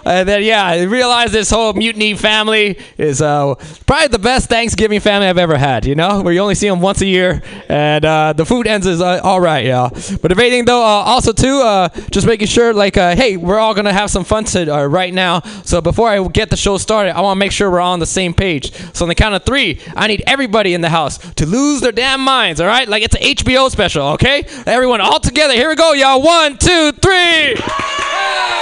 [0.05, 3.55] And then, yeah, I realized this whole mutiny family is uh,
[3.87, 6.81] probably the best Thanksgiving family I've ever had, you know, where you only see them
[6.81, 9.89] once a year and uh, the food ends is uh, all right, yeah.
[10.21, 13.59] But if anything, though, uh, also, too, uh, just making sure, like, uh, hey, we're
[13.59, 15.41] all going to have some fun to, uh, right now.
[15.65, 18.01] So before I get the show started, I want to make sure we're all on
[18.01, 18.73] the same page.
[18.95, 21.93] So on the count of three, I need everybody in the house to lose their
[21.93, 22.89] damn minds, all right?
[22.89, 24.45] Like it's an HBO special, okay?
[24.67, 25.55] Everyone all together.
[25.55, 26.23] Here we go, y'all.
[26.23, 28.62] One, two, three.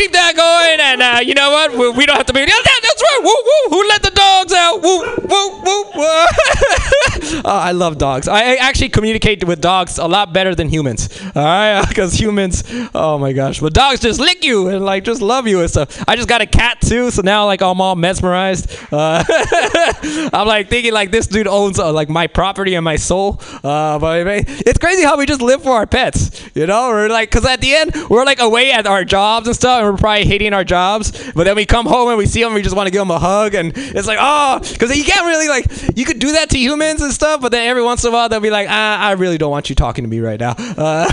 [0.00, 1.72] Keep that going, and uh, you know what?
[1.72, 2.40] We, we don't have to be.
[2.40, 3.20] Yeah, that, that's right.
[3.22, 3.76] Woo woo.
[3.76, 4.80] Who let the dogs out?
[4.80, 5.60] Woo woo.
[5.60, 5.90] woo.
[7.44, 8.26] oh, I love dogs.
[8.26, 11.10] I actually communicate with dogs a lot better than humans.
[11.36, 12.64] All right, because humans,
[12.94, 16.02] oh my gosh, but dogs just lick you and like just love you and stuff.
[16.08, 18.74] I just got a cat too, so now like I'm all mesmerized.
[18.90, 19.22] Uh,
[20.32, 23.40] I'm like thinking like this dude owns uh, like my property and my soul.
[23.62, 26.42] Uh, but it's crazy how we just live for our pets.
[26.54, 29.54] You know, we're like, because at the end we're like away at our jobs and
[29.54, 31.32] stuff, and we're probably hating our jobs.
[31.32, 33.10] But then we come home and we see them, we just want to give them
[33.10, 36.50] a hug, and it's like, oh, because you can't really like you could do that
[36.50, 39.00] to humans and stuff, but then every once in a while they'll be like, ah,
[39.00, 40.54] I really don't want you talking to me right now.
[40.58, 41.10] Uh,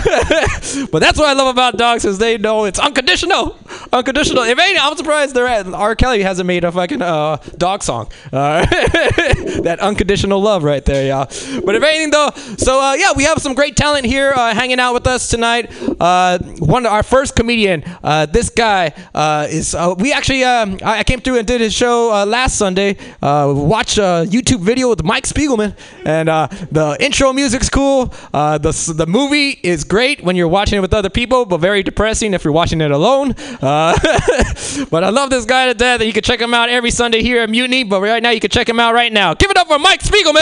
[0.90, 3.58] but that's what I love about dogs is they know it's unconditional,
[3.92, 4.44] unconditional.
[4.44, 5.94] If any, I'm surprised they're at R.
[5.94, 8.10] Kelly hasn't made a fucking uh, dog song.
[8.32, 11.26] Uh, that unconditional love right there, y'all.
[11.64, 14.80] But if anything though, so uh, yeah, we have some great talent here uh, hanging
[14.80, 15.70] out with us tonight.
[16.00, 19.74] Uh, one our first comedian, uh, this guy uh, is.
[19.74, 22.96] Uh, we actually, um, I, I came through and did his show uh, last Sunday.
[23.22, 28.12] Uh, watch a YouTube video with Mike Spiegelman, and uh, the intro music's cool.
[28.34, 31.84] Uh, the the movie is great when you're watching it with other people, but very
[31.84, 33.34] depressing if you're watching it alone.
[33.62, 33.96] Uh,
[34.90, 36.02] but I love this guy to death.
[36.02, 37.84] You can check him out every Sunday here at Mutiny.
[37.84, 39.34] But right now, you can check him out right now.
[39.34, 40.34] Give it up for Mike Spiegelman.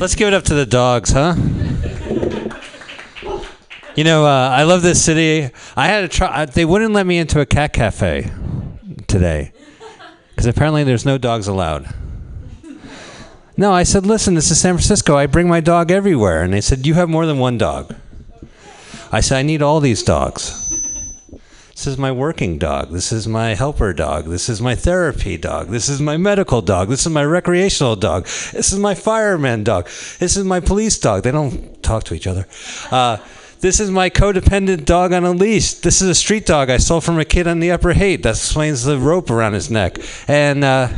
[0.00, 1.36] Let's give it up to the dogs, huh?
[3.94, 5.50] You know, uh, I love this city.
[5.76, 6.46] I had to try.
[6.46, 8.30] They wouldn't let me into a cat cafe
[9.06, 9.52] today
[10.30, 11.92] because apparently there's no dogs allowed.
[13.54, 15.16] No, I said, listen, this is San Francisco.
[15.16, 16.42] I bring my dog everywhere.
[16.42, 17.94] And they said, you have more than one dog.
[19.12, 20.70] I said, I need all these dogs.
[21.70, 22.92] This is my working dog.
[22.92, 24.24] This is my helper dog.
[24.24, 25.68] This is my therapy dog.
[25.68, 26.88] This is my medical dog.
[26.88, 28.24] This is my recreational dog.
[28.24, 29.84] This is my fireman dog.
[30.18, 31.24] This is my police dog.
[31.24, 32.46] They don't talk to each other.
[32.90, 33.18] Uh,
[33.62, 35.74] this is my codependent dog on a leash.
[35.74, 38.24] This is a street dog I stole from a kid on the Upper Haight.
[38.24, 39.98] That explains the rope around his neck.
[40.26, 40.88] And uh,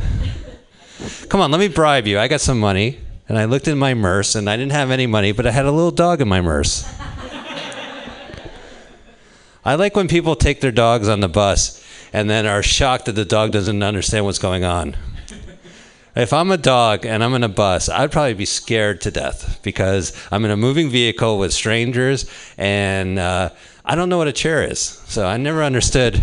[1.28, 2.18] come on, let me bribe you.
[2.18, 3.00] I got some money.
[3.28, 5.66] And I looked in my purse, and I didn't have any money, but I had
[5.66, 6.84] a little dog in my purse.
[9.64, 11.82] I like when people take their dogs on the bus
[12.14, 14.96] and then are shocked that the dog doesn't understand what's going on.
[16.16, 19.58] If I'm a dog and I'm in a bus, I'd probably be scared to death
[19.64, 23.50] because I'm in a moving vehicle with strangers and uh,
[23.84, 24.78] I don't know what a chair is.
[24.78, 26.20] So I never understood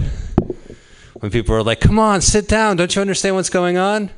[1.15, 2.77] when people were like, come on, sit down.
[2.77, 4.11] Don't you understand what's going on?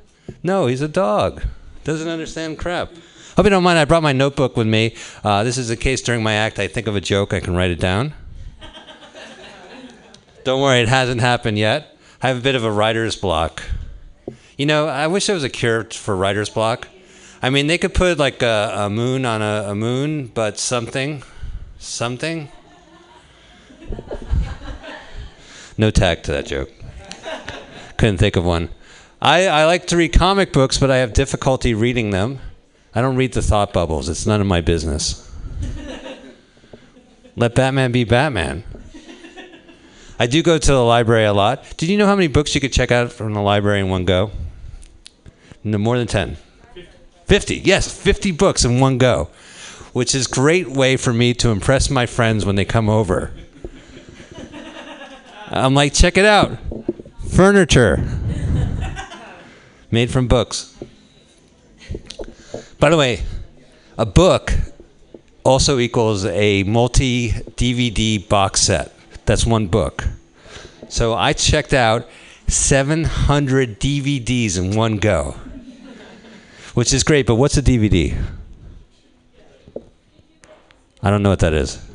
[0.43, 1.41] No, he's a dog.
[1.83, 2.91] Doesn't understand crap.
[3.35, 3.79] Hope you don't mind.
[3.79, 4.95] I brought my notebook with me.
[5.23, 6.59] Uh, this is a case during my act.
[6.59, 8.13] I think of a joke, I can write it down.
[10.43, 11.97] Don't worry, it hasn't happened yet.
[12.21, 13.63] I have a bit of a writer's block.
[14.63, 16.87] You know, I wish there was a cure for writer's block.
[17.41, 21.21] I mean, they could put like a, a moon on a, a moon, but something,
[21.79, 22.47] something.
[25.77, 26.71] No tag to that joke.
[27.97, 28.69] Couldn't think of one.
[29.21, 32.39] I, I like to read comic books, but I have difficulty reading them.
[32.95, 34.07] I don't read the thought bubbles.
[34.07, 35.29] It's none of my business.
[37.35, 38.63] Let Batman be Batman.
[40.17, 41.65] I do go to the library a lot.
[41.75, 44.05] Did you know how many books you could check out from the library in one
[44.05, 44.31] go?
[45.63, 46.37] No more than 10.
[47.25, 47.55] 50.
[47.57, 49.29] Yes, 50 books in one go,
[49.93, 53.31] which is great way for me to impress my friends when they come over.
[55.47, 56.57] I'm like, check it out.
[57.29, 58.03] Furniture
[59.91, 60.75] made from books.
[62.79, 63.23] By the way,
[63.97, 64.53] a book
[65.43, 68.91] also equals a multi DVD box set.
[69.25, 70.05] That's one book.
[70.89, 72.07] So I checked out
[72.47, 75.35] 700 DVDs in one go,
[76.73, 77.25] which is great.
[77.25, 78.21] But what's a DVD?
[81.01, 81.85] I don't know what that is.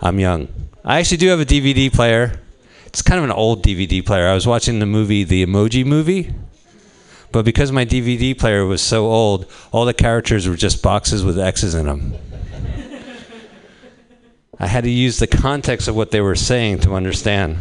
[0.00, 0.48] I'm young.
[0.84, 2.40] I actually do have a DVD player.
[2.86, 4.26] It's kind of an old DVD player.
[4.26, 6.34] I was watching the movie, the Emoji Movie.
[7.32, 11.38] But because my DVD player was so old, all the characters were just boxes with
[11.38, 12.14] X's in them.
[14.58, 17.58] I had to use the context of what they were saying to understand.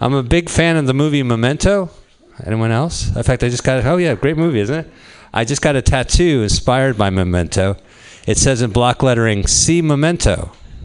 [0.00, 1.90] I'm a big fan of the movie Memento.
[2.46, 3.14] Anyone else?
[3.14, 4.90] In fact, I just got oh yeah, great movie, isn't it?
[5.32, 7.76] I just got a tattoo inspired by Memento.
[8.26, 10.52] It says in block lettering, "See Memento."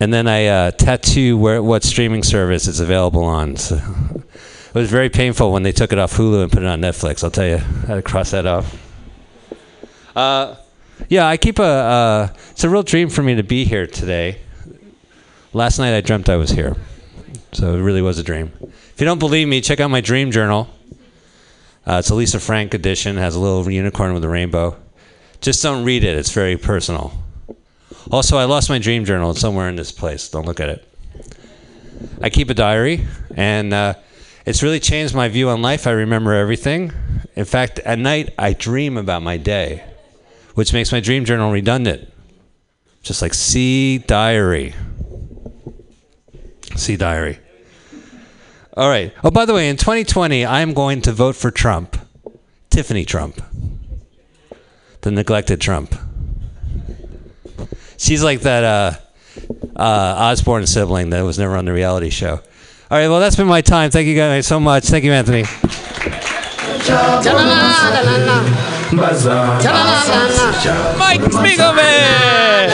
[0.00, 3.56] and then I uh, tattoo where what streaming service it's available on.
[3.56, 6.80] So it was very painful when they took it off Hulu and put it on
[6.80, 7.24] Netflix.
[7.24, 8.76] I'll tell you, I had to cross that off.
[10.14, 10.56] Uh,
[11.08, 11.62] yeah, I keep a.
[11.62, 14.40] Uh, it's a real dream for me to be here today.
[15.52, 16.76] Last night I dreamt I was here,
[17.52, 18.52] so it really was a dream.
[18.62, 20.68] If you don't believe me, check out my dream journal.
[21.86, 23.16] Uh, it's a Lisa Frank edition.
[23.16, 24.76] It has a little unicorn with a rainbow.
[25.40, 26.16] Just don't read it.
[26.16, 27.12] It's very personal.
[28.10, 29.30] Also, I lost my dream journal.
[29.30, 30.28] It's somewhere in this place.
[30.28, 30.84] Don't look at it.
[32.20, 33.94] I keep a diary, and uh,
[34.46, 35.86] it's really changed my view on life.
[35.86, 36.92] I remember everything.
[37.36, 39.84] In fact, at night, I dream about my day,
[40.54, 42.12] which makes my dream journal redundant.
[43.02, 44.74] Just like see diary.
[46.76, 47.38] See diary.
[48.76, 49.12] All right.
[49.24, 51.98] Oh, by the way, in 2020, I'm going to vote for Trump.
[52.70, 53.42] Tiffany Trump.
[55.00, 55.94] The neglected Trump.
[57.96, 58.92] She's like that uh,
[59.74, 62.40] uh, Osbourne sibling that was never on the reality show.
[62.90, 63.90] All right, well, that's been my time.
[63.90, 64.84] Thank you guys so much.
[64.84, 65.44] Thank you, Anthony.
[70.98, 72.70] Mike Spiegelman!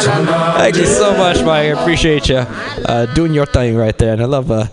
[0.56, 1.48] Thank you so much, Mike.
[1.48, 4.12] I appreciate you uh, doing your thing right there.
[4.12, 4.66] And I love uh,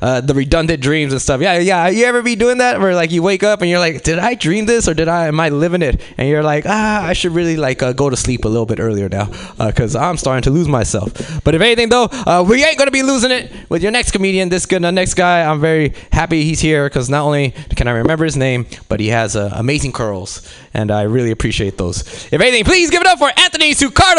[0.00, 1.40] uh, the redundant dreams and stuff.
[1.40, 1.88] Yeah, yeah.
[1.88, 4.34] You ever be doing that where like you wake up and you're like, did I
[4.34, 6.00] dream this or did I am I living it?
[6.16, 8.80] And you're like, ah, I should really like uh, go to sleep a little bit
[8.80, 11.42] earlier now because I'm starting to lose myself.
[11.44, 14.48] But if anything though, uh, we ain't gonna be losing it with your next comedian.
[14.48, 15.42] This good, the next guy.
[15.42, 19.08] I'm very happy he's here because not only can I remember his name, but he
[19.08, 20.42] has uh, amazing curls,
[20.74, 22.00] and I really appreciate those.
[22.32, 24.18] If anything, please give it up for Anthony Sucardo.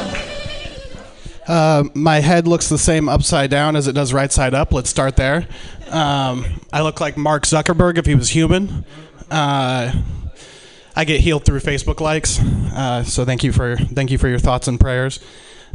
[1.49, 4.73] Uh, my head looks the same upside down as it does right side up.
[4.73, 5.49] Let's start there.
[5.91, 8.85] Um, I look like Mark Zuckerberg if he was human.
[9.31, 9.93] Uh,
[10.95, 14.39] I get healed through Facebook likes, uh, so thank you for thank you for your
[14.39, 15.21] thoughts and prayers.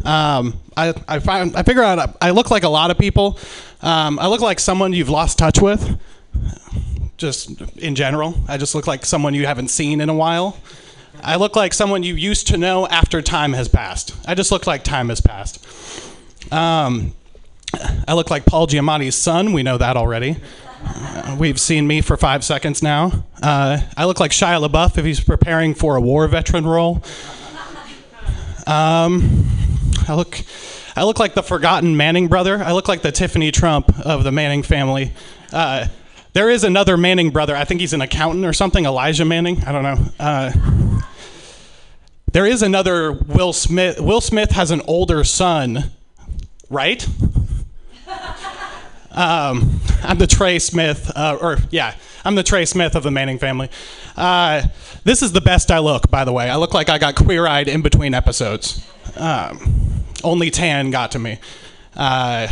[0.04, 3.40] Um, I I find I figure out I look like a lot of people.
[3.82, 6.00] Um, I look like someone you've lost touch with.
[7.18, 10.58] Just in general, I just look like someone you haven't seen in a while.
[11.22, 14.16] I look like someone you used to know after time has passed.
[14.28, 15.66] I just look like time has passed.
[16.52, 17.14] Um,
[18.08, 19.54] I look like Paul Giamatti's son.
[19.54, 20.38] We know that already.
[20.86, 23.26] Uh, we've seen me for five seconds now.
[23.42, 27.04] Uh, I look like Shia LaBeouf if he's preparing for a war veteran role.
[28.68, 29.46] Um,
[30.08, 30.42] I look,
[30.96, 32.62] I look like the forgotten Manning brother.
[32.62, 35.14] I look like the Tiffany Trump of the Manning family.
[35.52, 35.88] Uh,
[36.34, 37.56] there is another Manning brother.
[37.56, 38.86] I think he's an accountant or something.
[38.86, 39.64] Elijah Manning.
[39.64, 40.06] I don't know.
[40.20, 40.52] Uh,
[42.32, 44.02] there is another Will Smith.
[44.02, 45.92] Will Smith has an older son,
[46.70, 47.08] right?
[49.16, 51.94] Um, I'm the Trey Smith, uh, or yeah,
[52.26, 53.70] I'm the Trey Smith of the Manning family.
[54.18, 54.64] Uh,
[55.04, 56.50] this is the best I look, by the way.
[56.50, 58.84] I look like I got queer eyed in between episodes.
[59.16, 61.38] Um, only tan got to me.
[61.96, 62.48] Uh,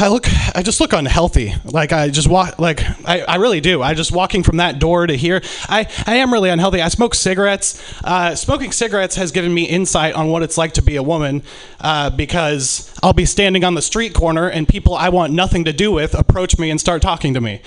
[0.00, 1.54] I look, I just look unhealthy.
[1.64, 3.82] Like I just walk, like I, I really do.
[3.82, 5.42] I just walking from that door to here.
[5.68, 6.80] I, I am really unhealthy.
[6.80, 7.82] I smoke cigarettes.
[8.04, 11.42] Uh, smoking cigarettes has given me insight on what it's like to be a woman,
[11.80, 15.72] uh, because I'll be standing on the street corner and people I want nothing to
[15.72, 17.60] do with approach me and start talking to me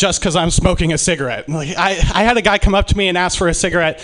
[0.00, 1.46] just because I'm smoking a cigarette.
[1.46, 4.02] Like I, I had a guy come up to me and ask for a cigarette,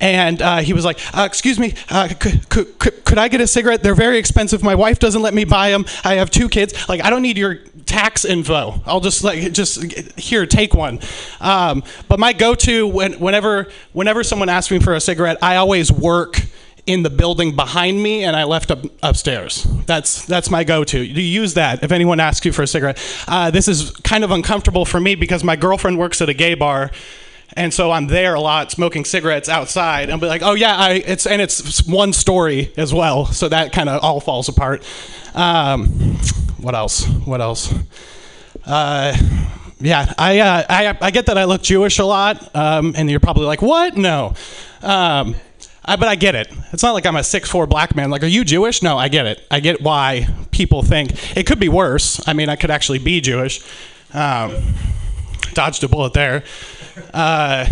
[0.00, 3.82] and uh, he was like, uh, "Excuse me, uh, could, I get a cigarette?
[3.82, 4.64] They're very expensive.
[4.64, 5.86] My wife doesn't let me buy them.
[6.02, 6.88] I have two kids.
[6.88, 7.54] Like I don't need your
[7.86, 8.82] tax info.
[8.86, 10.98] I'll just like just here take one."
[11.40, 15.92] Um, but my go-to when, whenever whenever someone asks me for a cigarette, I always
[15.92, 16.40] work
[16.86, 19.64] in the building behind me and I left up upstairs.
[19.86, 21.02] That's that's my go-to.
[21.02, 22.98] You use that if anyone asks you for a cigarette.
[23.26, 26.54] Uh, this is kind of uncomfortable for me because my girlfriend works at a gay
[26.54, 26.90] bar.
[27.56, 30.08] And so I'm there a lot, smoking cigarettes outside.
[30.08, 33.88] Be like, oh yeah, I, it's and it's one story as well, so that kind
[33.88, 34.84] of all falls apart.
[35.34, 35.86] Um,
[36.58, 37.06] what else?
[37.06, 37.72] What else?
[38.64, 39.16] Uh,
[39.80, 43.20] yeah, I, uh, I I get that I look Jewish a lot, um, and you're
[43.20, 43.96] probably like, what?
[43.96, 44.34] No.
[44.82, 45.36] Um,
[45.86, 46.52] I, but I get it.
[46.72, 48.10] It's not like I'm a six four black man.
[48.10, 48.82] Like, are you Jewish?
[48.82, 49.46] No, I get it.
[49.50, 52.20] I get why people think it could be worse.
[52.26, 53.64] I mean, I could actually be Jewish.
[54.12, 54.54] Um,
[55.54, 56.44] dodged a bullet there.
[57.14, 57.66] Uh,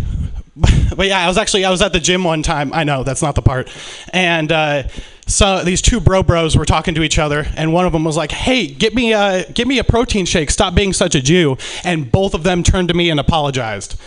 [0.97, 2.73] but yeah, I was actually I was at the gym one time.
[2.73, 3.69] I know that's not the part,
[4.13, 4.85] and uh,
[5.27, 8.17] so these two bro bros were talking to each other, and one of them was
[8.17, 10.51] like, "Hey, get me a get me a protein shake.
[10.51, 13.99] Stop being such a Jew." And both of them turned to me and apologized.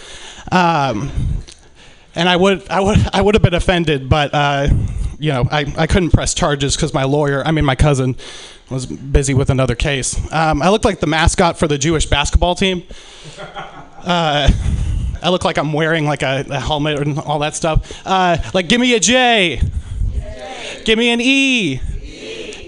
[0.51, 1.11] Um,
[2.17, 4.67] and I would I would I would have been offended, but uh,
[5.19, 8.15] you know I, I couldn't press charges because my lawyer, I mean my cousin,
[8.69, 10.19] was busy with another case.
[10.33, 12.83] Um, I looked like the mascot for the Jewish basketball team.
[13.39, 14.49] Uh,
[15.21, 18.01] I look like I'm wearing like a, a helmet and all that stuff.
[18.05, 19.61] Uh, like, give me a J.
[20.85, 21.79] Give me an E.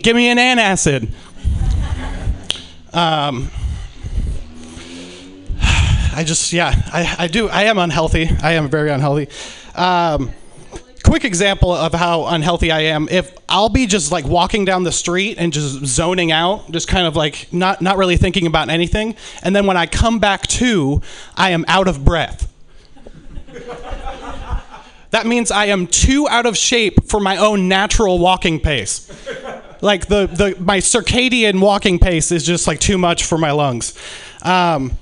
[0.01, 1.11] Give me an antacid.
[2.93, 3.51] Um,
[6.14, 7.49] I just, yeah, I, I do.
[7.49, 8.30] I am unhealthy.
[8.41, 9.30] I am very unhealthy.
[9.76, 10.31] Um,
[11.03, 13.07] quick example of how unhealthy I am.
[13.10, 17.07] If I'll be just like walking down the street and just zoning out, just kind
[17.07, 21.02] of like not not really thinking about anything, and then when I come back to,
[21.36, 22.52] I am out of breath.
[25.11, 29.10] that means I am too out of shape for my own natural walking pace.
[29.81, 33.98] Like the, the my circadian walking pace is just like too much for my lungs.
[34.41, 34.98] Um,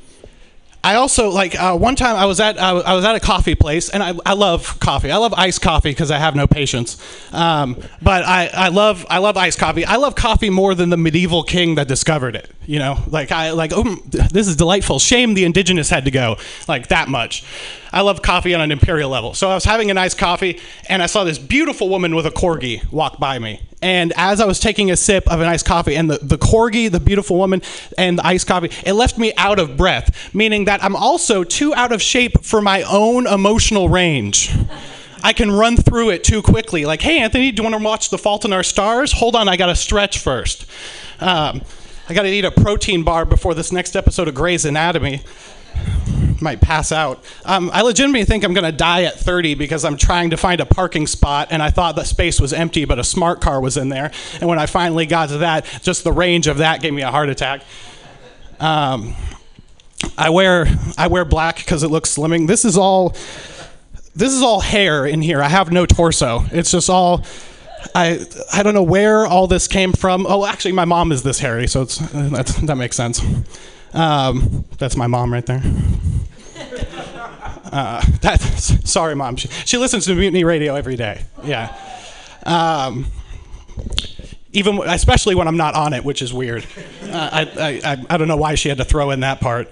[0.84, 3.56] I also like uh, one time I was at uh, I was at a coffee
[3.56, 5.12] place and I, I love coffee.
[5.12, 7.02] I love iced coffee because I have no patience.
[7.34, 9.86] Um, but I, I love I love iced coffee.
[9.86, 12.49] I love coffee more than the medieval king that discovered it.
[12.66, 14.99] You know, like I like oh this is delightful.
[14.99, 16.38] Shame the indigenous had to go
[16.68, 17.44] like that much.
[17.91, 19.34] I love coffee on an imperial level.
[19.34, 22.32] So I was having a nice coffee and I saw this beautiful woman with a
[22.32, 23.66] corgi walk by me.
[23.82, 26.90] And as I was taking a sip of an iced coffee, and the, the corgi,
[26.90, 27.62] the beautiful woman,
[27.98, 31.76] and the iced coffee, it left me out of breath, meaning that I'm also too
[31.76, 34.52] out of shape for my own emotional range.
[35.24, 36.86] I can run through it too quickly.
[36.86, 39.12] Like, hey, Anthony, do you want to watch The Fault in Our Stars?
[39.12, 40.66] Hold on, I got to stretch first.
[41.20, 41.62] Um,
[42.10, 45.22] I got to eat a protein bar before this next episode of Grey's Anatomy
[46.41, 47.23] might pass out.
[47.45, 50.61] Um, I legitimately think I'm going to die at 30 because I'm trying to find
[50.61, 53.77] a parking spot and I thought the space was empty, but a smart car was
[53.77, 54.11] in there.
[54.39, 57.11] And when I finally got to that, just the range of that gave me a
[57.11, 57.61] heart attack.
[58.59, 59.15] Um,
[60.18, 62.47] I wear I wear black because it looks slimming.
[62.47, 63.15] This is all
[64.15, 65.41] this is all hair in here.
[65.41, 66.45] I have no torso.
[66.51, 67.23] It's just all.
[67.93, 70.26] I I don't know where all this came from.
[70.27, 73.22] Oh, actually, my mom is this hairy, so it's that makes sense.
[73.98, 75.64] Um, that's my mom right there.
[77.65, 78.40] Uh, that,
[78.86, 79.36] sorry, mom.
[79.36, 81.24] She, she listens to Mutiny Radio every day.
[81.44, 81.76] Yeah.
[82.45, 83.07] Um,
[84.53, 86.65] even especially when I'm not on it, which is weird.
[87.03, 89.69] Uh, I, I, I don't know why she had to throw in that part.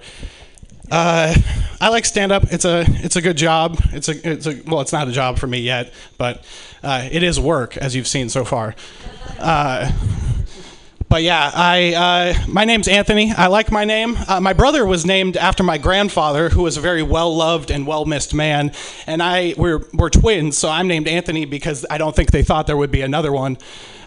[0.90, 1.34] Uh,
[1.80, 2.44] I like stand up.
[2.52, 3.78] It's a it's a good job.
[3.92, 6.44] It's a it's a well, it's not a job for me yet, but
[6.82, 8.74] uh, it is work as you've seen so far.
[11.08, 13.32] But yeah, I uh, my name's Anthony.
[13.32, 14.16] I like my name.
[14.26, 17.86] Uh, my brother was named after my grandfather, who was a very well loved and
[17.86, 18.72] well missed man,
[19.06, 22.66] and I we're we're twins, so I'm named Anthony because I don't think they thought
[22.66, 23.56] there would be another one.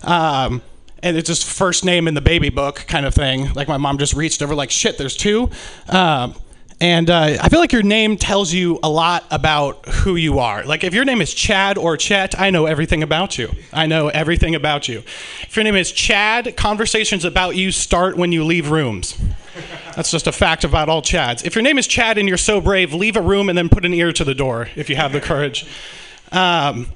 [0.04, 0.62] Um,
[1.02, 3.54] and it's just first name in the baby book kind of thing.
[3.54, 5.50] Like my mom just reached over, like shit, there's two.
[5.88, 6.36] Um,
[6.82, 10.64] and uh, I feel like your name tells you a lot about who you are.
[10.64, 13.52] Like if your name is Chad or Chet, I know everything about you.
[13.74, 15.00] I know everything about you.
[15.42, 19.22] If your name is Chad, conversations about you start when you leave rooms.
[19.96, 21.46] That's just a fact about all Chads.
[21.46, 23.84] If your name is Chad and you're so brave, leave a room and then put
[23.84, 25.66] an ear to the door if you have the courage.
[26.32, 26.88] Um,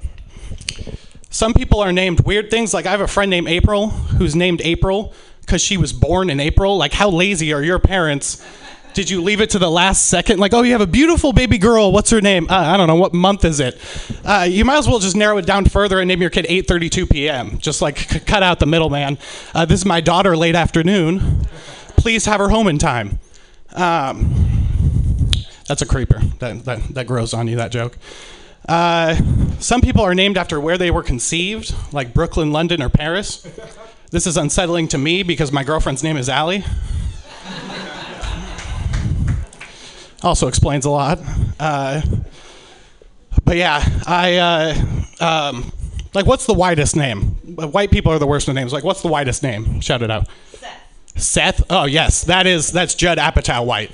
[1.28, 2.72] some people are named weird things.
[2.72, 6.40] Like I have a friend named April who's named April because she was born in
[6.40, 6.78] April.
[6.78, 8.42] Like how lazy are your parents?
[8.94, 10.38] Did you leave it to the last second?
[10.38, 11.90] Like, oh, you have a beautiful baby girl.
[11.90, 12.46] What's her name?
[12.48, 12.94] Uh, I don't know.
[12.94, 13.76] What month is it?
[14.24, 17.10] Uh, you might as well just narrow it down further and name your kid 8:32
[17.10, 17.58] p.m.
[17.58, 19.18] Just like c- cut out the middleman.
[19.52, 21.44] Uh, this is my daughter late afternoon.
[21.96, 23.18] Please have her home in time.
[23.74, 24.32] Um,
[25.66, 26.20] that's a creeper.
[26.38, 27.98] That, that, that grows on you, that joke.
[28.68, 29.16] Uh,
[29.58, 33.46] some people are named after where they were conceived, like Brooklyn, London, or Paris.
[34.10, 36.62] This is unsettling to me because my girlfriend's name is Allie.
[40.24, 41.20] Also explains a lot.
[41.60, 42.00] Uh,
[43.44, 44.74] but yeah, I uh,
[45.24, 45.72] um,
[46.14, 47.22] like what's the widest name?
[47.56, 48.72] White people are the worst with names.
[48.72, 49.80] Like what's the widest name?
[49.80, 50.28] Shout it out.
[50.52, 50.72] Seth.
[51.16, 51.64] Seth.
[51.70, 53.90] Oh yes, that is that's Judd Apatow White.